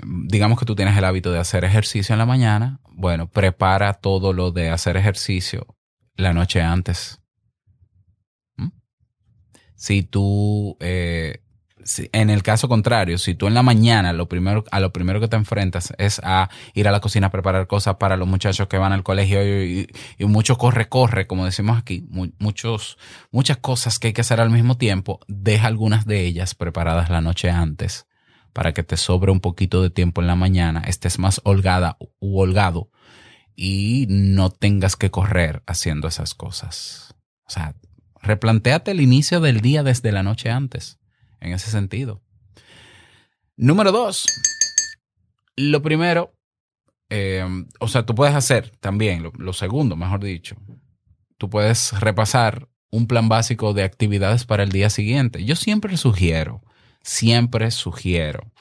digamos 0.06 0.60
que 0.60 0.66
tú 0.66 0.76
tienes 0.76 0.96
el 0.96 1.06
hábito 1.06 1.32
de 1.32 1.40
hacer 1.40 1.66
ejercicio 1.66 2.14
en 2.14 2.20
la 2.20 2.28
mañana, 2.28 2.80
bueno, 2.92 3.28
prepara 3.30 3.96
todo 3.96 4.32
lo 4.32 4.52
de 4.52 4.70
hacer 4.70 4.96
ejercicio 4.96 5.76
la 6.16 6.34
noche 6.34 6.62
antes. 6.62 7.18
si 9.74 10.04
tú, 10.04 10.78
si- 11.86 12.10
en 12.14 12.30
el 12.30 12.44
caso 12.44 12.68
contrario, 12.70 13.18
si 13.18 13.36
tú 13.36 13.48
en 13.48 13.54
la 13.54 13.64
mañana 13.64 14.14
lo 14.14 14.28
primero, 14.30 14.64
a 14.72 14.80
lo 14.80 14.92
primero 14.94 15.20
que 15.20 15.28
te 15.28 15.36
enfrentas 15.36 15.94
es 15.98 16.20
a 16.24 16.50
ir 16.74 16.88
a 16.88 16.92
la 16.92 17.00
cocina 17.00 17.28
a 17.28 17.32
preparar 17.32 17.68
cosas 17.68 17.96
para 17.96 18.18
los 18.18 18.28
muchachos 18.28 18.68
que 18.68 18.78
van 18.78 18.94
al 18.94 19.04
colegio 19.04 19.42
y, 19.44 19.88
mucho 20.20 20.58
corre, 20.58 20.88
corre, 20.90 21.28
como 21.28 21.46
decimos 21.46 21.78
aquí, 21.78 22.06
mu- 22.10 22.32
muchos, 22.40 22.98
muchas 23.32 23.58
cosas 23.58 24.00
que 24.00 24.08
hay 24.08 24.14
que 24.14 24.22
hacer 24.22 24.40
al 24.42 24.50
mismo 24.50 24.78
tiempo, 24.78 25.20
deja 25.28 25.68
algunas 25.68 26.06
de 26.06 26.26
ellas 26.26 26.56
preparadas 26.56 27.10
la 27.10 27.22
noche 27.22 27.50
antes 27.50 28.08
para 28.54 28.74
que 28.74 28.84
te 28.84 28.98
sobre 28.98 29.32
un 29.32 29.40
poquito 29.40 29.82
de 29.82 29.90
tiempo 29.90 30.22
en 30.22 30.28
la 30.28 30.36
mañana, 30.36 30.82
estés 30.86 31.20
más 31.20 31.42
holgada 31.46 31.98
u 32.20 32.40
holgado 32.40 32.90
y 33.56 34.08
no 34.10 34.50
tengas 34.50 34.96
que 34.96 35.12
correr 35.12 35.64
haciendo 35.68 36.08
esas 36.08 36.34
cosas. 36.34 37.16
O 37.46 37.50
sea, 37.50 37.76
replantéate 38.22 38.92
el 38.92 39.02
inicio 39.02 39.40
del 39.42 39.62
día 39.62 39.84
desde 39.84 40.12
la 40.12 40.24
noche 40.24 40.50
antes, 40.50 41.00
en 41.42 41.54
ese 41.54 41.70
sentido. 41.70 42.22
Número 43.58 43.92
dos, 43.92 44.26
lo 45.58 45.82
primero, 45.82 46.34
eh, 47.10 47.46
o 47.80 47.88
sea, 47.88 48.06
tú 48.06 48.16
puedes 48.16 48.34
hacer 48.34 48.70
también, 48.80 49.24
lo, 49.24 49.32
lo 49.38 49.54
segundo, 49.54 49.96
mejor 49.96 50.24
dicho, 50.24 50.56
tú 51.38 51.50
puedes 51.50 52.00
repasar 52.00 52.70
un 52.92 53.08
plan 53.08 53.30
básico 53.30 53.74
de 53.74 53.84
actividades 53.84 54.46
para 54.46 54.64
el 54.64 54.72
día 54.72 54.90
siguiente. 54.90 55.44
Yo 55.44 55.56
siempre 55.56 55.98
sugiero, 55.98 56.62
siempre 57.02 57.72
sugiero 57.72 58.52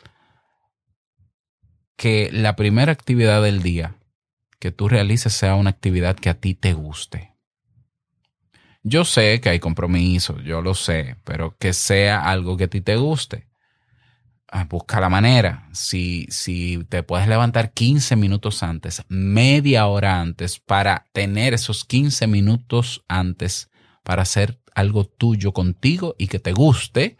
que 1.96 2.30
la 2.32 2.56
primera 2.56 2.92
actividad 2.92 3.42
del 3.42 3.62
día 3.62 3.96
que 4.58 4.70
tú 4.70 4.88
realices 4.88 5.32
sea 5.32 5.54
una 5.54 5.70
actividad 5.70 6.16
que 6.16 6.30
a 6.30 6.34
ti 6.34 6.54
te 6.54 6.72
guste. 6.74 7.29
Yo 8.82 9.04
sé 9.04 9.40
que 9.40 9.50
hay 9.50 9.60
compromisos, 9.60 10.42
yo 10.42 10.62
lo 10.62 10.74
sé, 10.74 11.16
pero 11.24 11.56
que 11.58 11.72
sea 11.72 12.30
algo 12.30 12.56
que 12.56 12.64
a 12.64 12.68
ti 12.68 12.80
te 12.80 12.96
guste. 12.96 13.46
Ah, 14.48 14.64
Busca 14.64 15.00
la 15.00 15.08
manera. 15.08 15.68
Si, 15.72 16.26
si 16.30 16.84
te 16.88 17.02
puedes 17.02 17.28
levantar 17.28 17.72
15 17.72 18.16
minutos 18.16 18.62
antes, 18.62 19.04
media 19.08 19.86
hora 19.86 20.20
antes, 20.20 20.58
para 20.58 21.06
tener 21.12 21.54
esos 21.54 21.84
15 21.84 22.26
minutos 22.26 23.04
antes 23.06 23.70
para 24.02 24.22
hacer 24.22 24.60
algo 24.74 25.04
tuyo 25.04 25.52
contigo 25.52 26.16
y 26.18 26.26
que 26.28 26.40
te 26.40 26.52
guste, 26.52 27.18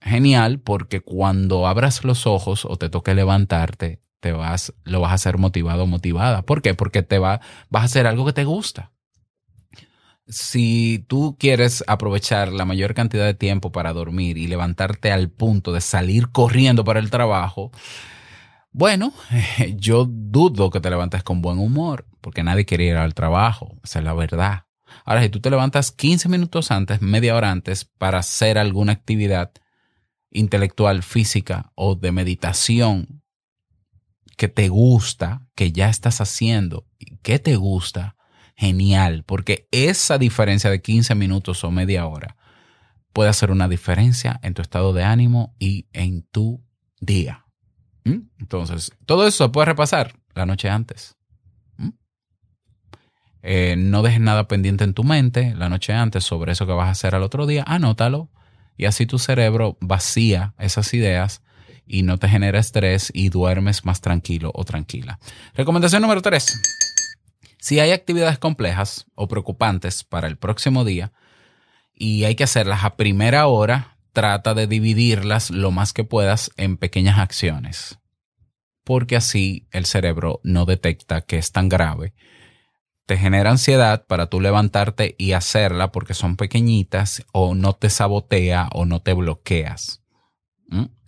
genial, 0.00 0.60
porque 0.60 1.00
cuando 1.00 1.66
abras 1.66 2.04
los 2.04 2.26
ojos 2.26 2.64
o 2.64 2.76
te 2.76 2.88
toque 2.88 3.14
levantarte, 3.14 4.00
te 4.20 4.32
vas, 4.32 4.72
lo 4.84 5.00
vas 5.00 5.10
a 5.10 5.14
hacer 5.14 5.36
motivado 5.38 5.82
o 5.82 5.86
motivada. 5.86 6.42
¿Por 6.42 6.62
qué? 6.62 6.74
Porque 6.74 7.02
te 7.02 7.18
va, 7.18 7.40
vas 7.68 7.82
a 7.82 7.86
hacer 7.86 8.06
algo 8.06 8.24
que 8.24 8.32
te 8.32 8.44
gusta. 8.44 8.93
Si 10.26 11.04
tú 11.06 11.36
quieres 11.38 11.84
aprovechar 11.86 12.52
la 12.52 12.64
mayor 12.64 12.94
cantidad 12.94 13.26
de 13.26 13.34
tiempo 13.34 13.72
para 13.72 13.92
dormir 13.92 14.38
y 14.38 14.46
levantarte 14.46 15.12
al 15.12 15.30
punto 15.30 15.72
de 15.72 15.80
salir 15.80 16.30
corriendo 16.30 16.84
para 16.84 17.00
el 17.00 17.10
trabajo, 17.10 17.70
bueno, 18.72 19.12
yo 19.76 20.06
dudo 20.08 20.70
que 20.70 20.80
te 20.80 20.90
levantes 20.90 21.22
con 21.22 21.42
buen 21.42 21.58
humor, 21.58 22.06
porque 22.20 22.42
nadie 22.42 22.64
quiere 22.64 22.86
ir 22.86 22.96
al 22.96 23.14
trabajo, 23.14 23.78
esa 23.84 24.00
es 24.00 24.04
la 24.04 24.14
verdad. 24.14 24.64
Ahora, 25.04 25.22
si 25.22 25.28
tú 25.28 25.40
te 25.40 25.50
levantas 25.50 25.92
15 25.92 26.28
minutos 26.28 26.70
antes, 26.70 27.00
media 27.02 27.36
hora 27.36 27.50
antes, 27.50 27.84
para 27.84 28.18
hacer 28.18 28.58
alguna 28.58 28.92
actividad 28.92 29.52
intelectual, 30.30 31.02
física 31.02 31.72
o 31.74 31.94
de 31.94 32.12
meditación 32.12 33.22
que 34.36 34.48
te 34.48 34.68
gusta, 34.68 35.46
que 35.54 35.70
ya 35.70 35.88
estás 35.88 36.20
haciendo, 36.20 36.86
y 36.98 37.18
que 37.18 37.38
te 37.38 37.56
gusta, 37.56 38.16
genial, 38.54 39.24
porque 39.24 39.68
esa 39.70 40.18
diferencia 40.18 40.70
de 40.70 40.80
15 40.80 41.14
minutos 41.14 41.64
o 41.64 41.70
media 41.70 42.06
hora 42.06 42.36
puede 43.12 43.30
hacer 43.30 43.50
una 43.50 43.68
diferencia 43.68 44.40
en 44.42 44.54
tu 44.54 44.62
estado 44.62 44.92
de 44.92 45.04
ánimo 45.04 45.54
y 45.58 45.86
en 45.92 46.22
tu 46.22 46.62
día. 47.00 47.46
¿Mm? 48.04 48.28
Entonces, 48.38 48.92
todo 49.06 49.26
eso 49.26 49.44
se 49.44 49.50
puede 49.50 49.66
repasar 49.66 50.14
la 50.34 50.46
noche 50.46 50.68
antes. 50.68 51.16
¿Mm? 51.76 51.90
Eh, 53.42 53.74
no 53.78 54.02
dejes 54.02 54.20
nada 54.20 54.48
pendiente 54.48 54.84
en 54.84 54.94
tu 54.94 55.04
mente 55.04 55.54
la 55.54 55.68
noche 55.68 55.92
antes 55.92 56.24
sobre 56.24 56.52
eso 56.52 56.66
que 56.66 56.72
vas 56.72 56.88
a 56.88 56.92
hacer 56.92 57.14
al 57.14 57.22
otro 57.22 57.46
día. 57.46 57.64
Anótalo 57.66 58.30
y 58.76 58.86
así 58.86 59.06
tu 59.06 59.18
cerebro 59.18 59.78
vacía 59.80 60.54
esas 60.58 60.92
ideas 60.92 61.42
y 61.86 62.02
no 62.02 62.18
te 62.18 62.28
genera 62.28 62.58
estrés 62.58 63.10
y 63.14 63.28
duermes 63.28 63.84
más 63.84 64.00
tranquilo 64.00 64.50
o 64.54 64.64
tranquila. 64.64 65.18
Recomendación 65.54 66.02
número 66.02 66.22
3. 66.22 66.83
Si 67.64 67.80
hay 67.80 67.92
actividades 67.92 68.38
complejas 68.38 69.06
o 69.14 69.26
preocupantes 69.26 70.04
para 70.04 70.26
el 70.26 70.36
próximo 70.36 70.84
día 70.84 71.14
y 71.94 72.24
hay 72.24 72.34
que 72.34 72.44
hacerlas 72.44 72.84
a 72.84 72.96
primera 72.96 73.46
hora, 73.46 73.96
trata 74.12 74.52
de 74.52 74.66
dividirlas 74.66 75.48
lo 75.48 75.70
más 75.70 75.94
que 75.94 76.04
puedas 76.04 76.50
en 76.58 76.76
pequeñas 76.76 77.18
acciones, 77.18 77.98
porque 78.84 79.16
así 79.16 79.66
el 79.70 79.86
cerebro 79.86 80.42
no 80.44 80.66
detecta 80.66 81.22
que 81.22 81.38
es 81.38 81.52
tan 81.52 81.70
grave. 81.70 82.12
Te 83.06 83.16
genera 83.16 83.52
ansiedad 83.52 84.06
para 84.06 84.26
tú 84.26 84.42
levantarte 84.42 85.14
y 85.16 85.32
hacerla 85.32 85.90
porque 85.90 86.12
son 86.12 86.36
pequeñitas 86.36 87.24
o 87.32 87.54
no 87.54 87.72
te 87.72 87.88
sabotea 87.88 88.68
o 88.74 88.84
no 88.84 89.00
te 89.00 89.14
bloqueas. 89.14 90.02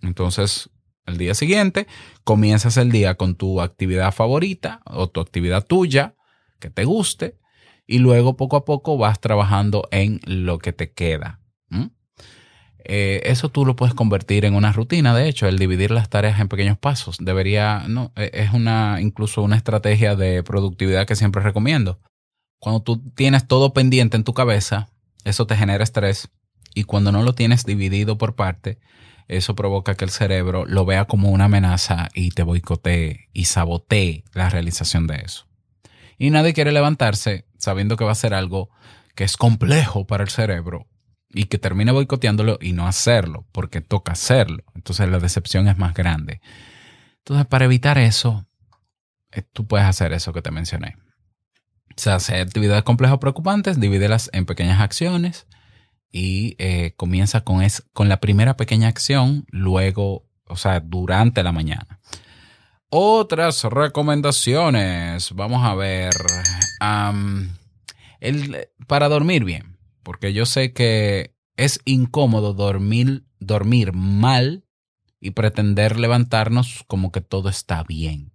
Entonces, 0.01 0.71
el 1.05 1.19
día 1.19 1.35
siguiente 1.35 1.85
comienzas 2.23 2.77
el 2.77 2.91
día 2.91 3.13
con 3.13 3.35
tu 3.35 3.61
actividad 3.61 4.11
favorita 4.11 4.81
o 4.85 5.07
tu 5.07 5.21
actividad 5.21 5.63
tuya 5.63 6.15
que 6.59 6.69
te 6.69 6.85
guste 6.85 7.37
y 7.85 7.99
luego 7.99 8.35
poco 8.35 8.57
a 8.57 8.65
poco 8.65 8.97
vas 8.97 9.19
trabajando 9.19 9.87
en 9.91 10.19
lo 10.25 10.59
que 10.59 10.73
te 10.73 10.91
queda. 10.91 11.39
Eh, 12.89 13.21
eso 13.29 13.49
tú 13.49 13.65
lo 13.65 13.75
puedes 13.75 13.93
convertir 13.93 14.45
en 14.45 14.55
una 14.55 14.71
rutina, 14.71 15.13
de 15.13 15.27
hecho, 15.27 15.45
el 15.45 15.59
dividir 15.59 15.91
las 15.91 16.07
tareas 16.07 16.39
en 16.39 16.47
pequeños 16.47 16.77
pasos. 16.77 17.17
Debería, 17.19 17.83
no, 17.89 18.13
eh, 18.15 18.31
es 18.33 18.53
una, 18.53 19.01
incluso 19.01 19.41
una 19.41 19.57
estrategia 19.57 20.15
de 20.15 20.41
productividad 20.41 21.05
que 21.05 21.17
siempre 21.17 21.41
recomiendo. 21.41 21.99
Cuando 22.59 22.81
tú 22.81 23.11
tienes 23.13 23.45
todo 23.45 23.73
pendiente 23.73 24.15
en 24.15 24.23
tu 24.23 24.33
cabeza, 24.33 24.87
eso 25.25 25.45
te 25.45 25.57
genera 25.57 25.83
estrés 25.83 26.29
y 26.73 26.83
cuando 26.83 27.11
no 27.11 27.23
lo 27.23 27.33
tienes 27.33 27.65
dividido 27.65 28.17
por 28.17 28.35
parte, 28.35 28.79
eso 29.27 29.55
provoca 29.55 29.95
que 29.95 30.05
el 30.05 30.11
cerebro 30.11 30.65
lo 30.65 30.85
vea 30.85 31.05
como 31.05 31.31
una 31.31 31.45
amenaza 31.45 32.07
y 32.13 32.29
te 32.29 32.43
boicotee 32.43 33.27
y 33.33 33.45
sabotee 33.45 34.23
la 34.33 34.49
realización 34.49 35.07
de 35.07 35.17
eso. 35.25 35.46
Y 36.17 36.29
nadie 36.29 36.53
quiere 36.53 36.71
levantarse 36.71 37.45
sabiendo 37.57 37.97
que 37.97 38.05
va 38.05 38.11
a 38.11 38.15
ser 38.15 38.33
algo 38.33 38.69
que 39.15 39.23
es 39.23 39.37
complejo 39.37 40.05
para 40.05 40.23
el 40.23 40.29
cerebro 40.29 40.87
y 41.29 41.45
que 41.45 41.57
termine 41.57 41.91
boicoteándolo 41.91 42.57
y 42.61 42.73
no 42.73 42.87
hacerlo, 42.87 43.45
porque 43.51 43.81
toca 43.81 44.13
hacerlo. 44.13 44.63
Entonces 44.75 45.09
la 45.09 45.19
decepción 45.19 45.67
es 45.67 45.77
más 45.77 45.93
grande. 45.93 46.41
Entonces, 47.19 47.45
para 47.47 47.65
evitar 47.65 47.97
eso, 47.97 48.45
eh, 49.31 49.41
tú 49.41 49.67
puedes 49.67 49.85
hacer 49.85 50.13
eso 50.13 50.33
que 50.33 50.41
te 50.41 50.51
mencioné. 50.51 50.95
O 51.89 51.99
sea, 51.99 52.15
hacer 52.15 52.41
actividades 52.41 52.83
complejas 52.83 53.15
o 53.15 53.19
preocupantes, 53.19 53.79
divídelas 53.79 54.29
en 54.33 54.45
pequeñas 54.45 54.79
acciones 54.79 55.47
y 56.11 56.55
eh, 56.59 56.93
comienza 56.95 57.41
con, 57.41 57.61
es, 57.61 57.83
con 57.91 58.07
la 58.07 58.19
primera 58.19 58.55
pequeña 58.55 58.87
acción, 58.87 59.45
luego, 59.49 60.25
o 60.45 60.55
sea, 60.55 60.79
durante 60.79 61.43
la 61.43 61.51
mañana. 61.51 61.99
Otras 62.89 63.63
recomendaciones. 63.65 65.33
Vamos 65.33 65.63
a 65.65 65.75
ver. 65.75 66.13
para 68.87 69.09
dormir 69.09 69.43
bien, 69.43 69.77
porque 70.03 70.31
yo 70.31 70.45
sé 70.45 70.71
que 70.71 71.35
es 71.57 71.81
incómodo 71.85 72.53
dormir, 72.53 73.25
dormir 73.39 73.91
mal 73.93 74.63
y 75.19 75.31
pretender 75.31 75.99
levantarnos 75.99 76.85
como 76.87 77.11
que 77.11 77.21
todo 77.21 77.49
está 77.49 77.83
bien. 77.83 78.31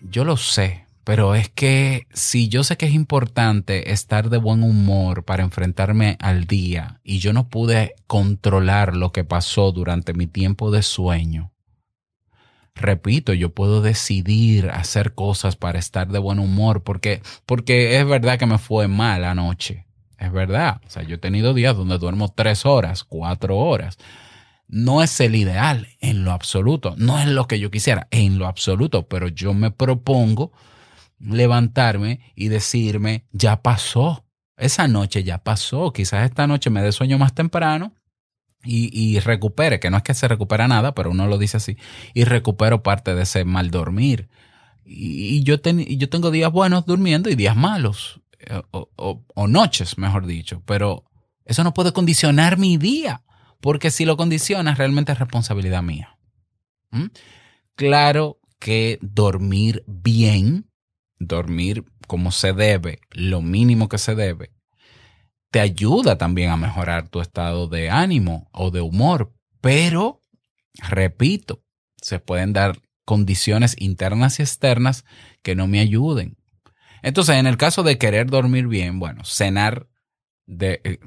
Yo 0.00 0.24
lo 0.24 0.36
sé, 0.36 0.86
pero 1.04 1.34
es 1.34 1.50
que 1.50 2.06
si 2.12 2.48
yo 2.48 2.64
sé 2.64 2.76
que 2.76 2.86
es 2.86 2.94
importante 2.94 3.92
estar 3.92 4.30
de 4.30 4.38
buen 4.38 4.62
humor 4.62 5.24
para 5.24 5.42
enfrentarme 5.42 6.16
al 6.20 6.46
día 6.46 7.00
y 7.04 7.18
yo 7.18 7.32
no 7.32 7.48
pude 7.48 7.94
controlar 8.06 8.96
lo 8.96 9.12
que 9.12 9.24
pasó 9.24 9.72
durante 9.72 10.14
mi 10.14 10.26
tiempo 10.26 10.70
de 10.70 10.82
sueño, 10.82 11.51
repito, 12.74 13.32
yo 13.32 13.54
puedo 13.54 13.82
decidir 13.82 14.70
hacer 14.70 15.14
cosas 15.14 15.56
para 15.56 15.78
estar 15.78 16.08
de 16.08 16.18
buen 16.18 16.38
humor 16.38 16.82
porque, 16.82 17.22
porque 17.46 17.98
es 17.98 18.06
verdad 18.06 18.38
que 18.38 18.46
me 18.46 18.58
fue 18.58 18.88
mal 18.88 19.24
anoche. 19.24 19.86
Es 20.18 20.32
verdad. 20.32 20.80
O 20.86 20.90
sea, 20.90 21.02
yo 21.02 21.16
he 21.16 21.18
tenido 21.18 21.52
días 21.52 21.76
donde 21.76 21.98
duermo 21.98 22.32
tres 22.32 22.64
horas, 22.64 23.02
cuatro 23.02 23.58
horas. 23.58 23.98
No 24.68 25.02
es 25.02 25.18
el 25.20 25.34
ideal 25.34 25.88
en 26.00 26.24
lo 26.24 26.30
absoluto. 26.32 26.94
No 26.96 27.18
es 27.18 27.26
lo 27.26 27.46
que 27.46 27.58
yo 27.58 27.70
quisiera 27.70 28.06
en 28.10 28.38
lo 28.38 28.46
absoluto, 28.46 29.08
pero 29.08 29.28
yo 29.28 29.52
me 29.52 29.70
propongo 29.70 30.52
levantarme 31.18 32.20
y 32.34 32.48
decirme, 32.48 33.26
ya 33.32 33.62
pasó. 33.62 34.24
Esa 34.56 34.86
noche 34.86 35.24
ya 35.24 35.38
pasó. 35.38 35.92
Quizás 35.92 36.24
esta 36.24 36.46
noche 36.46 36.70
me 36.70 36.82
dé 36.82 36.92
sueño 36.92 37.18
más 37.18 37.34
temprano 37.34 37.92
y, 38.64 39.18
recupere, 39.20 39.80
que 39.80 39.90
no 39.90 39.96
es 39.96 40.02
que 40.04 40.14
se 40.14 40.28
recupera 40.28 40.68
nada, 40.68 40.94
pero 40.94 41.10
uno 41.10 41.26
lo 41.26 41.38
dice 41.38 41.56
así, 41.56 41.76
y 42.14 42.24
recupero 42.24 42.82
parte 42.82 43.14
de 43.14 43.22
ese 43.22 43.44
mal 43.44 43.70
dormir. 43.70 44.28
Y, 44.84 45.42
yo, 45.44 45.60
ten- 45.60 45.84
yo 45.98 46.08
tengo 46.08 46.30
días 46.30 46.50
buenos 46.52 46.86
durmiendo 46.86 47.30
y 47.30 47.34
días 47.36 47.56
malos, 47.56 48.20
eh, 48.40 48.60
o, 48.72 49.48
noches, 49.48 49.98
mejor 49.98 50.26
dicho, 50.26 50.62
pero 50.66 51.04
Eso 51.44 51.64
no 51.64 51.74
puede 51.74 51.92
condicionar 51.92 52.56
mi 52.56 52.76
día, 52.76 53.22
porque 53.60 53.90
si 53.90 54.04
lo 54.04 54.16
condiciona, 54.16 54.74
realmente 54.76 55.10
es 55.12 55.18
responsabilidad 55.18 55.82
mía. 55.82 56.16
¿Mm? 56.92 57.06
Claro 57.74 58.38
que 58.60 58.98
dormir 59.02 59.82
bien, 59.86 60.70
dormir 61.18 61.84
como 62.06 62.30
se 62.30 62.52
debe, 62.52 63.00
lo 63.10 63.42
mínimo 63.42 63.88
que 63.88 63.98
se 63.98 64.14
debe, 64.14 64.52
te 65.52 65.60
ayuda 65.60 66.16
también 66.16 66.50
a 66.50 66.56
mejorar 66.56 67.08
tu 67.08 67.20
estado 67.20 67.68
de 67.68 67.90
ánimo 67.90 68.48
o 68.52 68.70
de 68.70 68.80
humor, 68.80 69.34
pero, 69.60 70.22
repito, 70.78 71.62
se 72.00 72.18
pueden 72.18 72.54
dar 72.54 72.80
condiciones 73.04 73.76
internas 73.78 74.38
y 74.38 74.42
externas 74.42 75.04
que 75.42 75.54
no 75.54 75.66
me 75.66 75.80
ayuden. 75.80 76.38
Entonces, 77.02 77.36
en 77.36 77.46
el 77.46 77.58
caso 77.58 77.82
de 77.82 77.98
querer 77.98 78.30
dormir 78.30 78.66
bien, 78.66 78.98
bueno, 78.98 79.24
cenar, 79.26 79.88
de, 80.46 80.80
eh, 80.84 80.98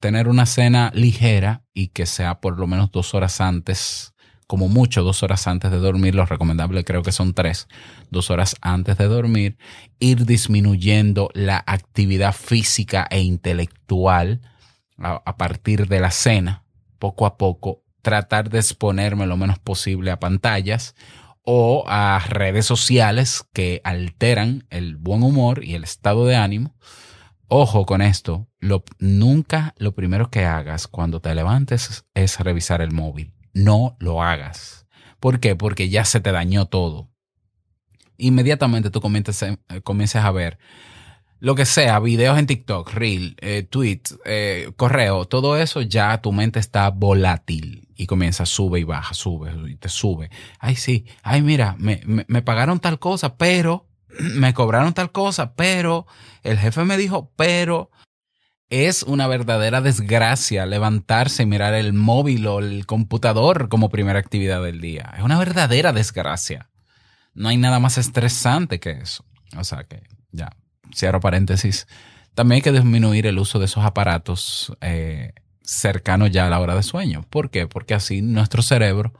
tener 0.00 0.26
una 0.26 0.46
cena 0.46 0.90
ligera 0.94 1.62
y 1.74 1.88
que 1.88 2.06
sea 2.06 2.40
por 2.40 2.58
lo 2.58 2.66
menos 2.66 2.90
dos 2.92 3.12
horas 3.12 3.42
antes, 3.42 4.11
como 4.52 4.68
mucho 4.68 5.02
dos 5.02 5.22
horas 5.22 5.46
antes 5.46 5.70
de 5.70 5.78
dormir, 5.78 6.14
lo 6.14 6.26
recomendable 6.26 6.84
creo 6.84 7.02
que 7.02 7.10
son 7.10 7.32
tres, 7.32 7.68
dos 8.10 8.30
horas 8.30 8.54
antes 8.60 8.98
de 8.98 9.06
dormir, 9.06 9.56
ir 9.98 10.26
disminuyendo 10.26 11.30
la 11.32 11.64
actividad 11.66 12.34
física 12.34 13.08
e 13.10 13.22
intelectual 13.22 14.42
a, 14.98 15.22
a 15.24 15.38
partir 15.38 15.88
de 15.88 16.00
la 16.00 16.10
cena, 16.10 16.66
poco 16.98 17.24
a 17.24 17.38
poco, 17.38 17.82
tratar 18.02 18.50
de 18.50 18.58
exponerme 18.58 19.26
lo 19.26 19.38
menos 19.38 19.58
posible 19.58 20.10
a 20.10 20.20
pantallas 20.20 20.94
o 21.46 21.84
a 21.86 22.18
redes 22.18 22.66
sociales 22.66 23.46
que 23.54 23.80
alteran 23.84 24.66
el 24.68 24.98
buen 24.98 25.22
humor 25.22 25.64
y 25.64 25.76
el 25.76 25.82
estado 25.82 26.26
de 26.26 26.36
ánimo. 26.36 26.76
Ojo 27.48 27.86
con 27.86 28.02
esto, 28.02 28.48
lo, 28.60 28.84
nunca 28.98 29.72
lo 29.78 29.94
primero 29.94 30.30
que 30.30 30.44
hagas 30.44 30.88
cuando 30.88 31.20
te 31.20 31.34
levantes 31.34 32.04
es 32.12 32.38
revisar 32.38 32.82
el 32.82 32.90
móvil. 32.90 33.31
No 33.52 33.96
lo 34.00 34.22
hagas. 34.22 34.86
¿Por 35.20 35.40
qué? 35.40 35.56
Porque 35.56 35.88
ya 35.88 36.04
se 36.04 36.20
te 36.20 36.32
dañó 36.32 36.66
todo. 36.66 37.10
Inmediatamente 38.18 38.90
tú 38.90 39.00
comiences, 39.00 39.42
eh, 39.42 40.18
a 40.18 40.30
ver 40.30 40.58
lo 41.38 41.56
que 41.56 41.66
sea, 41.66 41.98
videos 41.98 42.38
en 42.38 42.46
TikTok, 42.46 42.92
Reel, 42.92 43.36
eh, 43.40 43.64
tweet, 43.64 44.02
eh, 44.24 44.70
correo, 44.76 45.24
todo 45.24 45.56
eso 45.56 45.80
ya 45.82 46.20
tu 46.20 46.30
mente 46.30 46.60
está 46.60 46.90
volátil 46.90 47.88
y 47.96 48.06
comienza, 48.06 48.46
sube 48.46 48.78
y 48.78 48.84
baja, 48.84 49.12
sube 49.12 49.52
y 49.68 49.74
te 49.74 49.88
sube. 49.88 50.30
Ay, 50.60 50.76
sí, 50.76 51.04
ay, 51.24 51.42
mira, 51.42 51.74
me, 51.78 52.00
me 52.06 52.42
pagaron 52.42 52.78
tal 52.78 53.00
cosa, 53.00 53.36
pero 53.38 53.88
me 54.36 54.54
cobraron 54.54 54.94
tal 54.94 55.10
cosa, 55.10 55.54
pero 55.54 56.06
el 56.44 56.58
jefe 56.58 56.84
me 56.84 56.96
dijo, 56.96 57.32
pero 57.34 57.90
es 58.72 59.02
una 59.02 59.26
verdadera 59.26 59.82
desgracia 59.82 60.64
levantarse 60.64 61.42
y 61.42 61.46
mirar 61.46 61.74
el 61.74 61.92
móvil 61.92 62.46
o 62.46 62.58
el 62.58 62.86
computador 62.86 63.68
como 63.68 63.90
primera 63.90 64.18
actividad 64.18 64.62
del 64.62 64.80
día. 64.80 65.12
Es 65.14 65.22
una 65.22 65.38
verdadera 65.38 65.92
desgracia. 65.92 66.70
No 67.34 67.50
hay 67.50 67.58
nada 67.58 67.80
más 67.80 67.98
estresante 67.98 68.80
que 68.80 68.92
eso. 68.92 69.26
O 69.58 69.64
sea 69.64 69.84
que, 69.84 70.02
ya, 70.30 70.56
cierro 70.94 71.20
paréntesis. 71.20 71.86
También 72.34 72.56
hay 72.56 72.62
que 72.62 72.72
disminuir 72.72 73.26
el 73.26 73.38
uso 73.38 73.58
de 73.58 73.66
esos 73.66 73.84
aparatos 73.84 74.72
eh, 74.80 75.34
cercanos 75.62 76.30
ya 76.30 76.46
a 76.46 76.50
la 76.50 76.58
hora 76.58 76.74
de 76.74 76.82
sueño. 76.82 77.26
¿Por 77.28 77.50
qué? 77.50 77.66
Porque 77.66 77.92
así 77.92 78.22
nuestro 78.22 78.62
cerebro 78.62 79.12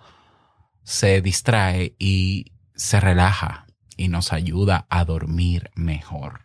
se 0.83 1.21
distrae 1.21 1.95
y 1.99 2.53
se 2.75 3.01
relaja 3.01 3.67
y 3.99 4.09
nos 4.09 4.33
ayuda 4.33 4.87
a 4.89 5.05
dormir 5.05 5.71
mejor. 5.75 6.41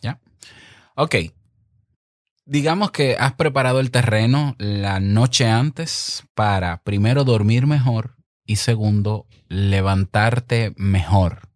¿Ya? 0.00 0.20
Ok. 0.94 1.16
Digamos 2.48 2.92
que 2.92 3.16
has 3.18 3.34
preparado 3.34 3.80
el 3.80 3.90
terreno 3.90 4.54
la 4.58 5.00
noche 5.00 5.48
antes 5.48 6.22
para 6.34 6.80
primero 6.84 7.24
dormir 7.24 7.66
mejor 7.66 8.14
y 8.46 8.56
segundo 8.56 9.26
levantarte 9.48 10.72
mejor. 10.76 11.48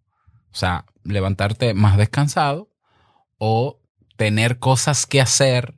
O 0.53 0.57
sea, 0.57 0.87
levantarte 1.05 1.74
más 1.74 1.96
descansado 1.96 2.72
o 3.38 3.81
tener 4.16 4.59
cosas 4.59 5.07
que 5.07 5.20
hacer 5.20 5.76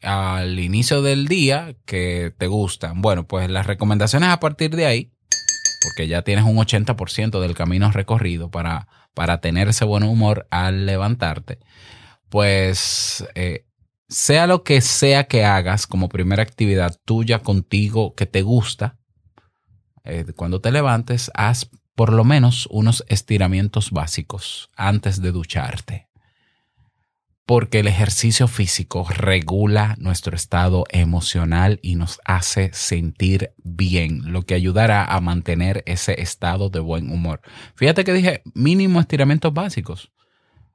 al 0.00 0.60
inicio 0.60 1.02
del 1.02 1.26
día 1.26 1.74
que 1.84 2.32
te 2.38 2.46
gustan. 2.46 3.02
Bueno, 3.02 3.26
pues 3.26 3.50
las 3.50 3.66
recomendaciones 3.66 4.28
a 4.28 4.38
partir 4.38 4.76
de 4.76 4.86
ahí, 4.86 5.12
porque 5.82 6.06
ya 6.06 6.22
tienes 6.22 6.44
un 6.44 6.56
80% 6.56 7.40
del 7.40 7.54
camino 7.56 7.90
recorrido 7.90 8.48
para, 8.48 8.86
para 9.12 9.40
tener 9.40 9.68
ese 9.68 9.84
buen 9.84 10.04
humor 10.04 10.46
al 10.50 10.86
levantarte, 10.86 11.58
pues 12.28 13.26
eh, 13.34 13.66
sea 14.10 14.48
lo 14.48 14.64
que 14.64 14.80
sea 14.80 15.24
que 15.24 15.44
hagas 15.44 15.86
como 15.86 16.08
primera 16.08 16.42
actividad 16.42 16.98
tuya 17.04 17.38
contigo 17.38 18.14
que 18.14 18.26
te 18.26 18.42
gusta, 18.42 18.98
eh, 20.04 20.24
cuando 20.34 20.60
te 20.60 20.72
levantes, 20.72 21.30
haz 21.34 21.70
por 21.94 22.12
lo 22.12 22.24
menos 22.24 22.66
unos 22.70 23.04
estiramientos 23.08 23.92
básicos 23.92 24.70
antes 24.76 25.22
de 25.22 25.30
ducharte. 25.30 26.08
Porque 27.46 27.80
el 27.80 27.88
ejercicio 27.88 28.48
físico 28.48 29.06
regula 29.08 29.96
nuestro 29.98 30.36
estado 30.36 30.84
emocional 30.90 31.78
y 31.82 31.96
nos 31.96 32.20
hace 32.24 32.70
sentir 32.72 33.52
bien, 33.58 34.32
lo 34.32 34.42
que 34.42 34.54
ayudará 34.54 35.04
a 35.04 35.20
mantener 35.20 35.82
ese 35.86 36.20
estado 36.20 36.70
de 36.70 36.80
buen 36.80 37.12
humor. 37.12 37.40
Fíjate 37.74 38.04
que 38.04 38.12
dije 38.12 38.42
mínimo 38.54 39.00
estiramientos 39.00 39.52
básicos. 39.52 40.10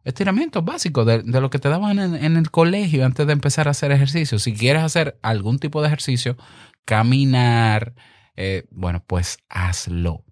Estiramientos 0.05 0.63
básicos 0.63 1.05
de, 1.05 1.23
de 1.23 1.41
lo 1.41 1.49
que 1.49 1.59
te 1.59 1.67
daban 1.67 1.99
en, 1.99 2.15
en 2.15 2.37
el 2.37 2.51
colegio 2.51 3.05
antes 3.05 3.27
de 3.27 3.33
empezar 3.33 3.67
a 3.67 3.71
hacer 3.71 3.91
ejercicio. 3.91 4.39
Si 4.39 4.53
quieres 4.53 4.83
hacer 4.83 5.19
algún 5.21 5.59
tipo 5.59 5.81
de 5.81 5.87
ejercicio, 5.87 6.37
caminar, 6.85 7.95
eh, 8.35 8.67
bueno, 8.69 9.03
pues 9.05 9.39
hazlo. 9.49 10.23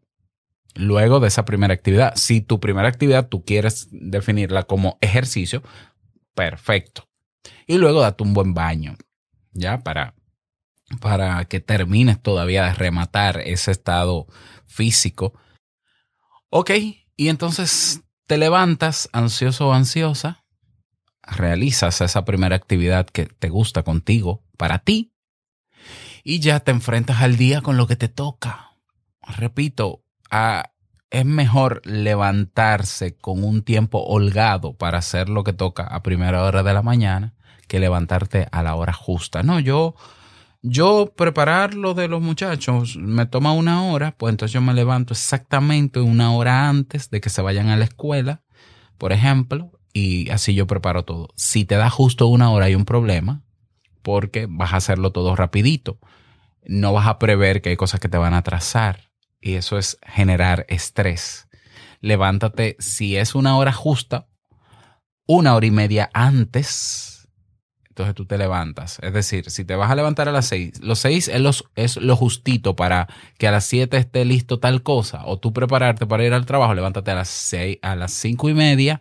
Luego 0.76 1.20
de 1.20 1.28
esa 1.28 1.44
primera 1.46 1.74
actividad, 1.74 2.14
si 2.16 2.42
tu 2.42 2.60
primera 2.60 2.88
actividad 2.88 3.28
tú 3.28 3.44
quieres 3.44 3.90
definirla 3.92 4.64
como 4.64 4.98
ejercicio, 5.02 5.64
perfecto. 6.34 7.10
Y 7.68 7.78
luego 7.78 8.02
date 8.02 8.24
un 8.24 8.34
buen 8.34 8.54
baño, 8.54 8.96
¿ya? 9.52 9.80
Para, 9.80 10.16
para 11.00 11.46
que 11.46 11.60
termines 11.60 12.22
todavía 12.22 12.66
de 12.66 12.74
rematar 12.74 13.42
ese 13.42 13.72
estado 13.72 14.28
físico. 14.66 15.34
Ok, 16.50 16.72
y 17.16 17.30
entonces 17.30 18.02
te 18.28 18.38
levantas 18.38 19.10
ansioso 19.14 19.70
o 19.70 19.74
ansiosa, 19.74 20.44
realizas 21.24 22.02
esa 22.02 22.26
primera 22.26 22.56
actividad 22.56 23.06
que 23.06 23.26
te 23.26 23.50
gusta 23.50 23.84
contigo, 23.84 24.44
para 24.58 24.80
ti, 24.80 25.14
y 26.24 26.40
ya 26.40 26.60
te 26.62 26.72
enfrentas 26.72 27.22
al 27.22 27.38
día 27.38 27.62
con 27.62 27.78
lo 27.78 27.88
que 27.88 27.96
te 27.96 28.08
toca. 28.08 28.78
Repito, 29.22 30.04
a- 30.32 30.72
es 31.10 31.26
mejor 31.26 31.82
levantarse 31.86 33.16
con 33.18 33.44
un 33.44 33.62
tiempo 33.64 34.00
holgado 34.00 34.76
para 34.76 34.98
hacer 34.98 35.30
lo 35.30 35.44
que 35.44 35.54
toca 35.54 35.84
a 35.84 36.02
primera 36.02 36.44
hora 36.44 36.64
de 36.64 36.74
la 36.74 36.82
mañana 36.82 37.36
que 37.68 37.80
levantarte 37.80 38.48
a 38.52 38.64
la 38.64 38.76
hora 38.76 38.94
justa. 38.94 39.44
No, 39.44 39.60
yo, 39.60 39.96
yo 40.64 41.14
preparar 41.16 41.74
lo 41.74 41.94
de 41.94 42.08
los 42.08 42.22
muchachos 42.22 42.96
me 42.96 43.26
toma 43.26 43.52
una 43.52 43.84
hora, 43.84 44.16
pues 44.18 44.32
entonces 44.32 44.54
yo 44.54 44.62
me 44.62 44.74
levanto 44.74 45.14
exactamente 45.14 46.00
una 46.00 46.34
hora 46.34 46.70
antes 46.70 47.10
de 47.10 47.20
que 47.20 47.30
se 47.30 47.42
vayan 47.42 47.68
a 47.68 47.76
la 47.76 47.84
escuela, 47.84 48.42
por 48.98 49.12
ejemplo, 49.12 49.72
y 49.92 50.30
así 50.30 50.56
yo 50.56 50.66
preparo 50.66 51.04
todo. 51.04 51.30
Si 51.36 51.66
te 51.66 51.76
da 51.76 51.90
justo 51.90 52.28
una 52.28 52.50
hora 52.50 52.66
hay 52.66 52.76
un 52.76 52.86
problema, 52.86 53.44
porque 54.02 54.48
vas 54.50 54.74
a 54.74 54.78
hacerlo 54.78 55.12
todo 55.12 55.36
rapidito. 55.36 56.00
No 56.66 56.94
vas 56.94 57.08
a 57.08 57.20
prever 57.20 57.62
que 57.62 57.70
hay 57.70 57.76
cosas 57.76 58.00
que 58.00 58.10
te 58.10 58.18
van 58.18 58.34
a 58.34 58.38
atrasar 58.38 59.12
y 59.42 59.56
eso 59.56 59.78
es 59.78 59.98
generar 60.02 60.66
estrés. 60.70 61.48
Levántate, 62.00 62.78
si 62.80 63.18
es 63.18 63.36
una 63.36 63.58
hora 63.58 63.74
justa, 63.74 64.28
una 65.28 65.56
hora 65.56 65.66
y 65.66 65.72
media 65.72 66.10
antes, 66.14 67.13
entonces 67.94 68.16
tú 68.16 68.26
te 68.26 68.40
levantas. 68.40 68.98
Es 69.04 69.14
decir, 69.14 69.50
si 69.52 69.64
te 69.66 69.76
vas 69.76 69.92
a 69.92 69.96
levantar 69.96 70.28
a 70.28 70.32
las 70.32 70.48
seis, 70.48 70.82
los 70.82 70.98
seis 71.00 71.28
es, 71.28 71.40
los- 71.40 71.66
es 71.76 71.98
lo 71.98 72.16
justito 72.16 72.76
para 72.76 73.08
que 73.38 73.48
a 73.48 73.52
las 73.52 73.66
siete 73.66 73.98
esté 73.98 74.26
listo 74.26 74.60
tal 74.60 74.82
cosa, 74.82 75.22
o 75.26 75.38
tú 75.40 75.54
prepararte 75.54 76.08
para 76.08 76.26
ir 76.26 76.34
al 76.34 76.46
trabajo, 76.48 76.74
levántate 76.74 77.12
a 77.12 77.16
las 77.16 77.30
seis, 77.30 77.78
a 77.84 77.96
las 77.96 78.12
cinco 78.14 78.50
y 78.50 78.56
media, 78.56 79.00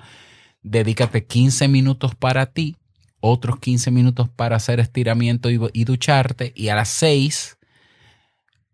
dedícate 0.62 1.24
15 1.26 1.68
minutos 1.68 2.14
para 2.14 2.46
ti, 2.46 2.76
otros 3.20 3.58
15 3.60 3.90
minutos 3.90 4.28
para 4.28 4.56
hacer 4.56 4.80
estiramiento 4.80 5.50
y, 5.50 5.60
y 5.72 5.84
ducharte, 5.84 6.52
y 6.56 6.68
a 6.68 6.74
las 6.76 6.88
6 6.88 7.58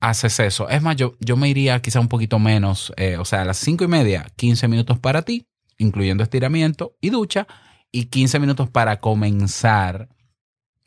haces 0.00 0.38
eso. 0.40 0.68
Es 0.68 0.82
más, 0.82 0.96
yo, 0.96 1.14
yo 1.20 1.36
me 1.36 1.48
iría 1.48 1.80
quizá 1.82 2.00
un 2.00 2.08
poquito 2.08 2.38
menos, 2.38 2.92
eh, 2.96 3.16
o 3.16 3.24
sea, 3.24 3.42
a 3.42 3.44
las 3.44 3.56
5 3.58 3.84
y 3.84 3.88
media, 3.88 4.26
15 4.36 4.68
minutos 4.68 4.98
para 4.98 5.22
ti, 5.22 5.46
incluyendo 5.78 6.22
estiramiento 6.22 6.94
y 7.00 7.10
ducha, 7.10 7.46
y 7.92 8.06
15 8.06 8.38
minutos 8.38 8.68
para 8.68 9.00
comenzar 9.00 10.08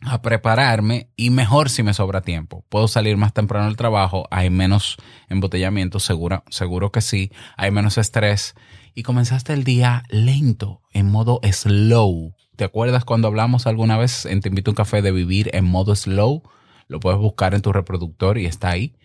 a 0.04 0.22
prepararme 0.22 1.12
y 1.16 1.30
mejor 1.30 1.70
si 1.70 1.84
me 1.84 1.94
sobra 1.94 2.22
tiempo. 2.22 2.66
Puedo 2.70 2.88
salir 2.88 3.18
más 3.18 3.34
temprano 3.34 3.68
del 3.68 3.78
trabajo, 3.78 4.28
hay 4.32 4.50
menos 4.50 4.98
embotellamiento, 5.30 6.00
seguro, 6.00 6.44
seguro 6.50 6.92
que 6.92 7.02
sí, 7.02 7.32
hay 7.56 7.72
menos 7.72 7.98
estrés 7.98 8.56
y 8.96 9.04
comenzaste 9.04 9.54
el 9.54 9.64
día 9.64 10.04
lento, 10.10 10.82
en 10.92 11.10
modo 11.10 11.40
slow. 11.44 12.34
¿Te 12.56 12.64
acuerdas 12.64 13.06
cuando 13.06 13.28
hablamos 13.28 13.68
alguna 13.68 13.98
vez 13.98 14.26
en 14.26 14.42
Te 14.42 14.50
invito 14.50 14.72
a 14.72 14.74
un 14.74 14.76
café 14.76 15.02
de 15.02 15.12
vivir 15.12 15.50
en 15.54 15.66
modo 15.66 15.96
slow? 15.96 16.44
Lo 16.88 17.00
puedes 17.00 17.20
buscar 17.20 17.54
en 17.54 17.62
tu 17.62 17.72
reproductor 17.72 18.38
y 18.38 18.46
está 18.46 18.72
ahí. 18.72 18.96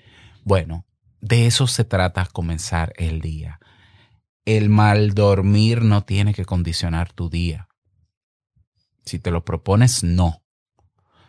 Bueno, 0.45 0.87
de 1.21 1.47
eso 1.47 1.67
se 1.67 1.85
trata 1.85 2.27
comenzar 2.27 2.93
el 2.97 3.21
día. 3.21 3.61
El 4.45 4.71
mal 4.71 5.15
dormir 5.15 5.83
no 5.83 6.03
tiene 6.03 6.35
que 6.35 6.45
condicionar 6.45 7.13
tu 7.13 7.31
día. 7.31 7.66
Si 9.07 9.19
te 9.19 9.31
lo 9.31 9.45
propones, 9.45 10.05
no. 10.05 10.43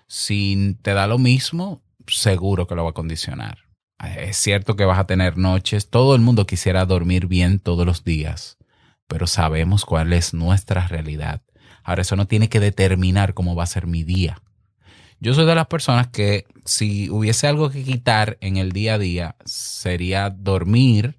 Si 0.08 0.78
te 0.82 0.94
da 0.94 1.08
lo 1.08 1.18
mismo, 1.18 1.82
seguro 2.08 2.68
que 2.68 2.76
lo 2.76 2.84
va 2.84 2.90
a 2.90 2.94
condicionar. 2.94 3.60
Es 4.16 4.38
cierto 4.38 4.76
que 4.76 4.86
vas 4.86 5.00
a 5.00 5.08
tener 5.08 5.38
noches, 5.38 5.90
todo 5.90 6.16
el 6.16 6.22
mundo 6.22 6.46
quisiera 6.46 6.86
dormir 6.86 7.28
bien 7.28 7.60
todos 7.60 7.86
los 7.86 8.04
días, 8.04 8.58
pero 9.08 9.26
sabemos 9.26 9.86
cuál 9.86 10.14
es 10.14 10.34
nuestra 10.34 10.88
realidad. 10.88 11.42
Ahora 11.84 12.04
eso 12.04 12.16
no 12.16 12.28
tiene 12.28 12.50
que 12.50 12.60
determinar 12.60 13.34
cómo 13.34 13.56
va 13.56 13.64
a 13.64 13.68
ser 13.68 13.88
mi 13.88 14.04
día. 14.04 14.42
Yo 15.20 15.34
soy 15.34 15.46
de 15.46 15.56
las 15.56 15.68
personas 15.68 16.08
que 16.08 16.46
si 16.64 17.10
hubiese 17.10 17.48
algo 17.48 17.72
que 17.72 17.84
quitar 17.84 18.38
en 18.40 18.58
el 18.58 18.72
día 18.72 18.96
a 18.96 19.00
día 19.00 19.36
sería 19.46 20.30
dormir. 20.30 21.18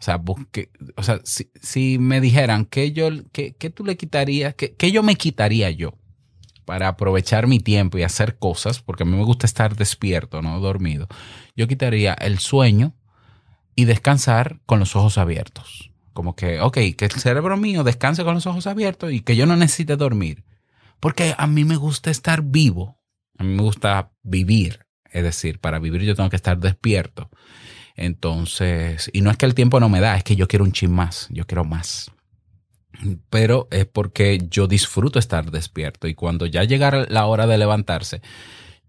O 0.00 0.02
sea, 0.02 0.16
busque, 0.16 0.70
o 0.96 1.02
sea 1.02 1.20
si, 1.24 1.50
si 1.60 1.98
me 1.98 2.22
dijeran 2.22 2.64
que 2.64 2.92
yo, 2.92 3.10
que, 3.32 3.54
que 3.54 3.68
tú 3.68 3.84
le 3.84 3.98
quitarías, 3.98 4.54
que, 4.54 4.74
que 4.74 4.92
yo 4.92 5.02
me 5.02 5.16
quitaría 5.16 5.70
yo 5.70 5.94
para 6.64 6.88
aprovechar 6.88 7.46
mi 7.46 7.58
tiempo 7.58 7.98
y 7.98 8.02
hacer 8.02 8.38
cosas, 8.38 8.80
porque 8.80 9.02
a 9.02 9.06
mí 9.06 9.16
me 9.16 9.24
gusta 9.24 9.46
estar 9.46 9.76
despierto, 9.76 10.40
no 10.40 10.58
dormido, 10.60 11.06
yo 11.54 11.68
quitaría 11.68 12.14
el 12.14 12.38
sueño 12.38 12.94
y 13.74 13.84
descansar 13.84 14.60
con 14.66 14.78
los 14.78 14.96
ojos 14.96 15.18
abiertos. 15.18 15.90
Como 16.12 16.34
que, 16.34 16.60
ok, 16.60 16.78
que 16.96 17.04
el 17.04 17.10
cerebro 17.12 17.56
mío 17.56 17.84
descanse 17.84 18.24
con 18.24 18.34
los 18.34 18.46
ojos 18.46 18.66
abiertos 18.66 19.12
y 19.12 19.20
que 19.20 19.36
yo 19.36 19.46
no 19.46 19.56
necesite 19.56 19.96
dormir. 19.96 20.44
Porque 20.98 21.34
a 21.36 21.46
mí 21.46 21.64
me 21.64 21.76
gusta 21.76 22.10
estar 22.10 22.42
vivo, 22.42 23.00
a 23.38 23.44
mí 23.44 23.54
me 23.54 23.62
gusta 23.62 24.12
vivir. 24.22 24.86
Es 25.10 25.22
decir, 25.22 25.60
para 25.60 25.78
vivir 25.78 26.02
yo 26.02 26.14
tengo 26.14 26.30
que 26.30 26.36
estar 26.36 26.58
despierto. 26.58 27.30
Entonces, 27.96 29.10
y 29.12 29.20
no 29.20 29.30
es 29.30 29.36
que 29.36 29.46
el 29.46 29.54
tiempo 29.54 29.80
no 29.80 29.88
me 29.88 30.00
da, 30.00 30.16
es 30.16 30.24
que 30.24 30.36
yo 30.36 30.48
quiero 30.48 30.64
un 30.64 30.72
chin 30.72 30.92
más, 30.92 31.28
yo 31.30 31.46
quiero 31.46 31.64
más. 31.64 32.10
Pero 33.30 33.68
es 33.70 33.86
porque 33.86 34.46
yo 34.50 34.66
disfruto 34.66 35.18
estar 35.18 35.50
despierto 35.50 36.08
y 36.08 36.14
cuando 36.14 36.46
ya 36.46 36.64
llegara 36.64 37.06
la 37.08 37.26
hora 37.26 37.46
de 37.46 37.58
levantarse, 37.58 38.20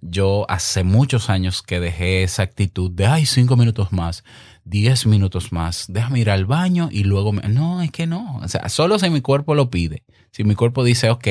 yo 0.02 0.46
hace 0.50 0.84
muchos 0.84 1.30
años 1.30 1.62
que 1.62 1.80
dejé 1.80 2.24
esa 2.24 2.44
actitud 2.44 2.92
de, 2.92 3.06
ay, 3.06 3.26
cinco 3.26 3.56
minutos 3.56 3.92
más, 3.92 4.24
diez 4.66 5.06
minutos 5.06 5.52
más, 5.52 5.86
déjame 5.88 6.20
ir 6.20 6.30
al 6.30 6.46
baño 6.46 6.90
y 6.92 7.04
luego, 7.04 7.32
me... 7.32 7.48
no, 7.48 7.82
es 7.82 7.92
que 7.92 8.08
no, 8.08 8.38
o 8.38 8.48
sea, 8.48 8.68
solo 8.70 8.98
si 9.00 9.10
mi 9.10 9.22
cuerpo 9.22 9.54
lo 9.56 9.70
pide, 9.70 10.04
si 10.32 10.44
mi 10.44 10.56
cuerpo 10.56 10.84
dice, 10.84 11.10
ok, 11.12 11.28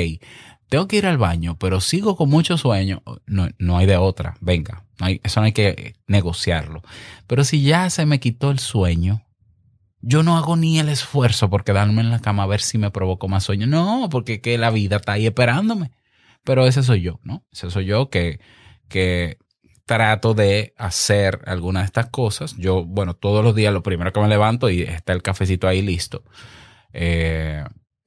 tengo 0.69 0.87
que 0.87 0.97
ir 0.97 1.07
al 1.07 1.19
baño, 1.19 1.57
pero 1.59 1.81
sigo 1.81 2.17
con 2.17 2.31
mucho 2.31 2.57
sueño, 2.57 3.03
no, 3.27 3.49
no 3.59 3.77
hay 3.77 3.87
de 3.87 3.97
otra, 3.97 4.37
venga, 4.41 4.85
no 5.01 5.07
hay, 5.07 5.21
eso 5.25 5.41
no 5.41 5.47
hay 5.47 5.53
que 5.53 5.95
negociarlo. 6.07 6.83
Pero 7.27 7.45
si 7.45 7.63
ya 7.63 7.91
se 7.91 8.07
me 8.07 8.21
quitó 8.21 8.51
el 8.51 8.59
sueño, 8.59 9.23
yo 10.03 10.23
no 10.23 10.37
hago 10.37 10.57
ni 10.57 10.79
el 10.79 10.89
esfuerzo 10.89 11.51
por 11.51 11.65
quedarme 11.65 12.01
en 12.01 12.11
la 12.11 12.21
cama 12.21 12.45
a 12.45 12.47
ver 12.47 12.61
si 12.61 12.79
me 12.79 12.91
provoco 12.91 13.29
más 13.29 13.45
sueño. 13.45 13.67
No, 13.67 14.09
porque 14.11 14.41
que 14.41 14.57
la 14.59 14.71
vida 14.71 14.97
está 14.97 15.13
ahí 15.13 15.27
esperándome. 15.27 15.91
Pero 16.45 16.67
ese 16.67 16.83
soy 16.83 17.03
yo, 17.03 17.21
¿no? 17.23 17.45
Ese 17.53 17.71
soy 17.71 17.87
yo 17.87 18.09
que, 18.09 18.41
que 18.89 19.39
trato 19.85 20.35
de 20.35 20.73
hacer 20.79 21.41
alguna 21.47 21.81
de 21.81 21.87
estas 21.87 22.07
cosas. 22.11 22.57
Yo, 22.57 22.85
bueno, 22.85 23.15
todos 23.15 23.45
los 23.45 23.55
días 23.55 23.75
lo 23.75 23.83
primero 23.83 24.13
que 24.13 24.21
me 24.21 24.29
levanto 24.29 24.71
y 24.71 24.83
está 24.83 25.13
el 25.13 25.23
cafecito 25.23 25.69
ahí 25.69 25.83
listo. 25.83 26.25
Eh, 26.93 27.65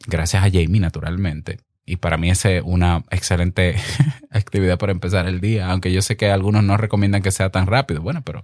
gracias 0.07 0.43
a 0.43 0.49
Jamie, 0.49 0.79
naturalmente. 0.79 1.59
Y 1.85 1.97
para 1.97 2.17
mí 2.17 2.29
es 2.29 2.45
una 2.63 3.03
excelente 3.11 3.75
actividad 4.31 4.77
para 4.77 4.93
empezar 4.93 5.27
el 5.27 5.41
día, 5.41 5.69
aunque 5.69 5.91
yo 5.91 6.01
sé 6.01 6.15
que 6.15 6.31
algunos 6.31 6.63
no 6.63 6.77
recomiendan 6.77 7.21
que 7.21 7.31
sea 7.31 7.49
tan 7.49 7.67
rápido. 7.67 8.01
Bueno, 8.01 8.21
pero, 8.23 8.41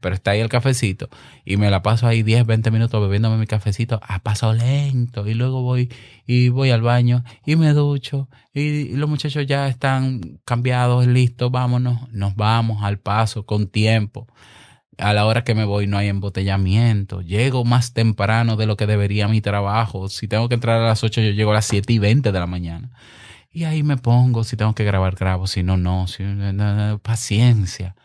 pero 0.00 0.14
está 0.16 0.32
ahí 0.32 0.40
el 0.40 0.48
cafecito 0.48 1.08
y 1.44 1.56
me 1.56 1.70
la 1.70 1.82
paso 1.82 2.08
ahí 2.08 2.24
10, 2.24 2.46
20 2.46 2.70
minutos 2.72 3.00
bebiéndome 3.00 3.36
mi 3.36 3.46
cafecito 3.46 4.00
a 4.02 4.18
paso 4.18 4.52
lento 4.52 5.26
y 5.28 5.34
luego 5.34 5.62
voy 5.62 5.88
y 6.26 6.48
voy 6.48 6.70
al 6.70 6.82
baño 6.82 7.22
y 7.46 7.54
me 7.54 7.72
ducho 7.74 8.28
y 8.52 8.96
los 8.96 9.08
muchachos 9.08 9.46
ya 9.46 9.68
están 9.68 10.40
cambiados, 10.44 11.06
listos, 11.06 11.50
vámonos, 11.52 12.10
nos 12.12 12.34
vamos 12.34 12.82
al 12.82 12.98
paso 12.98 13.46
con 13.46 13.68
tiempo 13.68 14.26
a 15.00 15.12
la 15.12 15.26
hora 15.26 15.44
que 15.44 15.54
me 15.54 15.64
voy 15.64 15.86
no 15.86 15.98
hay 15.98 16.08
embotellamiento. 16.08 17.22
Llego 17.22 17.64
más 17.64 17.92
temprano 17.92 18.56
de 18.56 18.66
lo 18.66 18.76
que 18.76 18.86
debería 18.86 19.28
mi 19.28 19.40
trabajo. 19.40 20.08
Si 20.08 20.28
tengo 20.28 20.48
que 20.48 20.54
entrar 20.54 20.80
a 20.80 20.86
las 20.86 21.02
8, 21.02 21.20
yo 21.20 21.30
llego 21.30 21.50
a 21.50 21.54
las 21.54 21.66
7 21.66 21.92
y 21.92 21.98
20 21.98 22.32
de 22.32 22.38
la 22.38 22.46
mañana. 22.46 22.90
Y 23.52 23.64
ahí 23.64 23.82
me 23.82 23.96
pongo, 23.96 24.44
si 24.44 24.56
tengo 24.56 24.74
que 24.74 24.84
grabar, 24.84 25.16
grabo, 25.16 25.46
si 25.46 25.62
no, 25.62 25.76
no. 25.76 26.06
Si, 26.06 26.22
paciencia. 27.02 27.96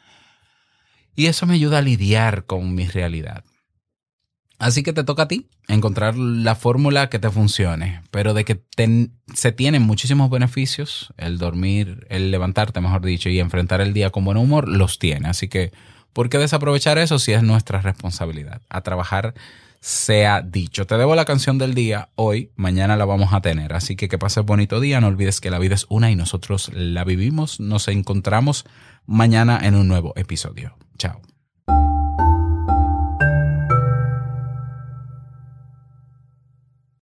Y 1.16 1.28
eso 1.28 1.46
me 1.46 1.54
ayuda 1.54 1.80
a 1.80 1.82
lidiar 1.82 2.46
con 2.46 2.74
mi 2.74 2.88
realidad. 2.88 3.44
Así 4.58 4.84
que 4.84 4.94
te 4.94 5.04
toca 5.04 5.24
a 5.24 5.28
ti 5.28 5.50
encontrar 5.68 6.16
la 6.16 6.56
fórmula 6.56 7.10
que 7.10 7.20
te 7.20 7.30
funcione, 7.30 8.02
pero 8.10 8.34
de 8.34 8.46
que 8.46 8.64
se 9.34 9.52
tienen 9.52 9.82
muchísimos 9.82 10.30
beneficios, 10.30 11.14
el 11.18 11.38
dormir, 11.38 12.06
el 12.10 12.32
levantarte, 12.32 12.80
mejor 12.80 13.04
dicho, 13.04 13.30
y 13.30 13.40
enfrentar 13.40 13.82
el 13.82 13.94
día 13.94 14.12
con 14.12 14.24
buen 14.24 14.38
humor, 14.38 14.70
los 14.70 14.98
tiene. 14.98 15.28
Así 15.28 15.50
que 15.50 15.72
¿Por 16.16 16.30
qué 16.30 16.38
desaprovechar 16.38 16.98
eso 16.98 17.20
si 17.20 17.34
es 17.34 17.44
nuestra 17.44 17.82
responsabilidad? 17.82 18.62
A 18.70 18.80
trabajar 18.80 19.34
sea 19.82 20.42
dicho. 20.42 20.88
Te 20.88 20.98
debo 20.98 21.14
la 21.14 21.26
canción 21.26 21.58
del 21.58 21.74
día 21.74 22.08
hoy, 22.16 22.52
mañana 22.56 22.96
la 22.96 23.04
vamos 23.04 23.34
a 23.34 23.42
tener. 23.42 23.74
Así 23.74 23.98
que 23.98 24.08
que 24.08 24.18
pases 24.18 24.46
bonito 24.46 24.80
día. 24.80 25.02
No 25.02 25.08
olvides 25.08 25.42
que 25.42 25.52
la 25.52 25.60
vida 25.60 25.76
es 25.76 25.86
una 25.90 26.12
y 26.12 26.16
nosotros 26.16 26.72
la 26.74 27.04
vivimos. 27.04 27.60
Nos 27.60 27.90
encontramos 27.90 28.64
mañana 29.06 29.60
en 29.62 29.76
un 29.76 29.90
nuevo 29.90 30.14
episodio. 30.16 30.78
Chao. 30.98 31.22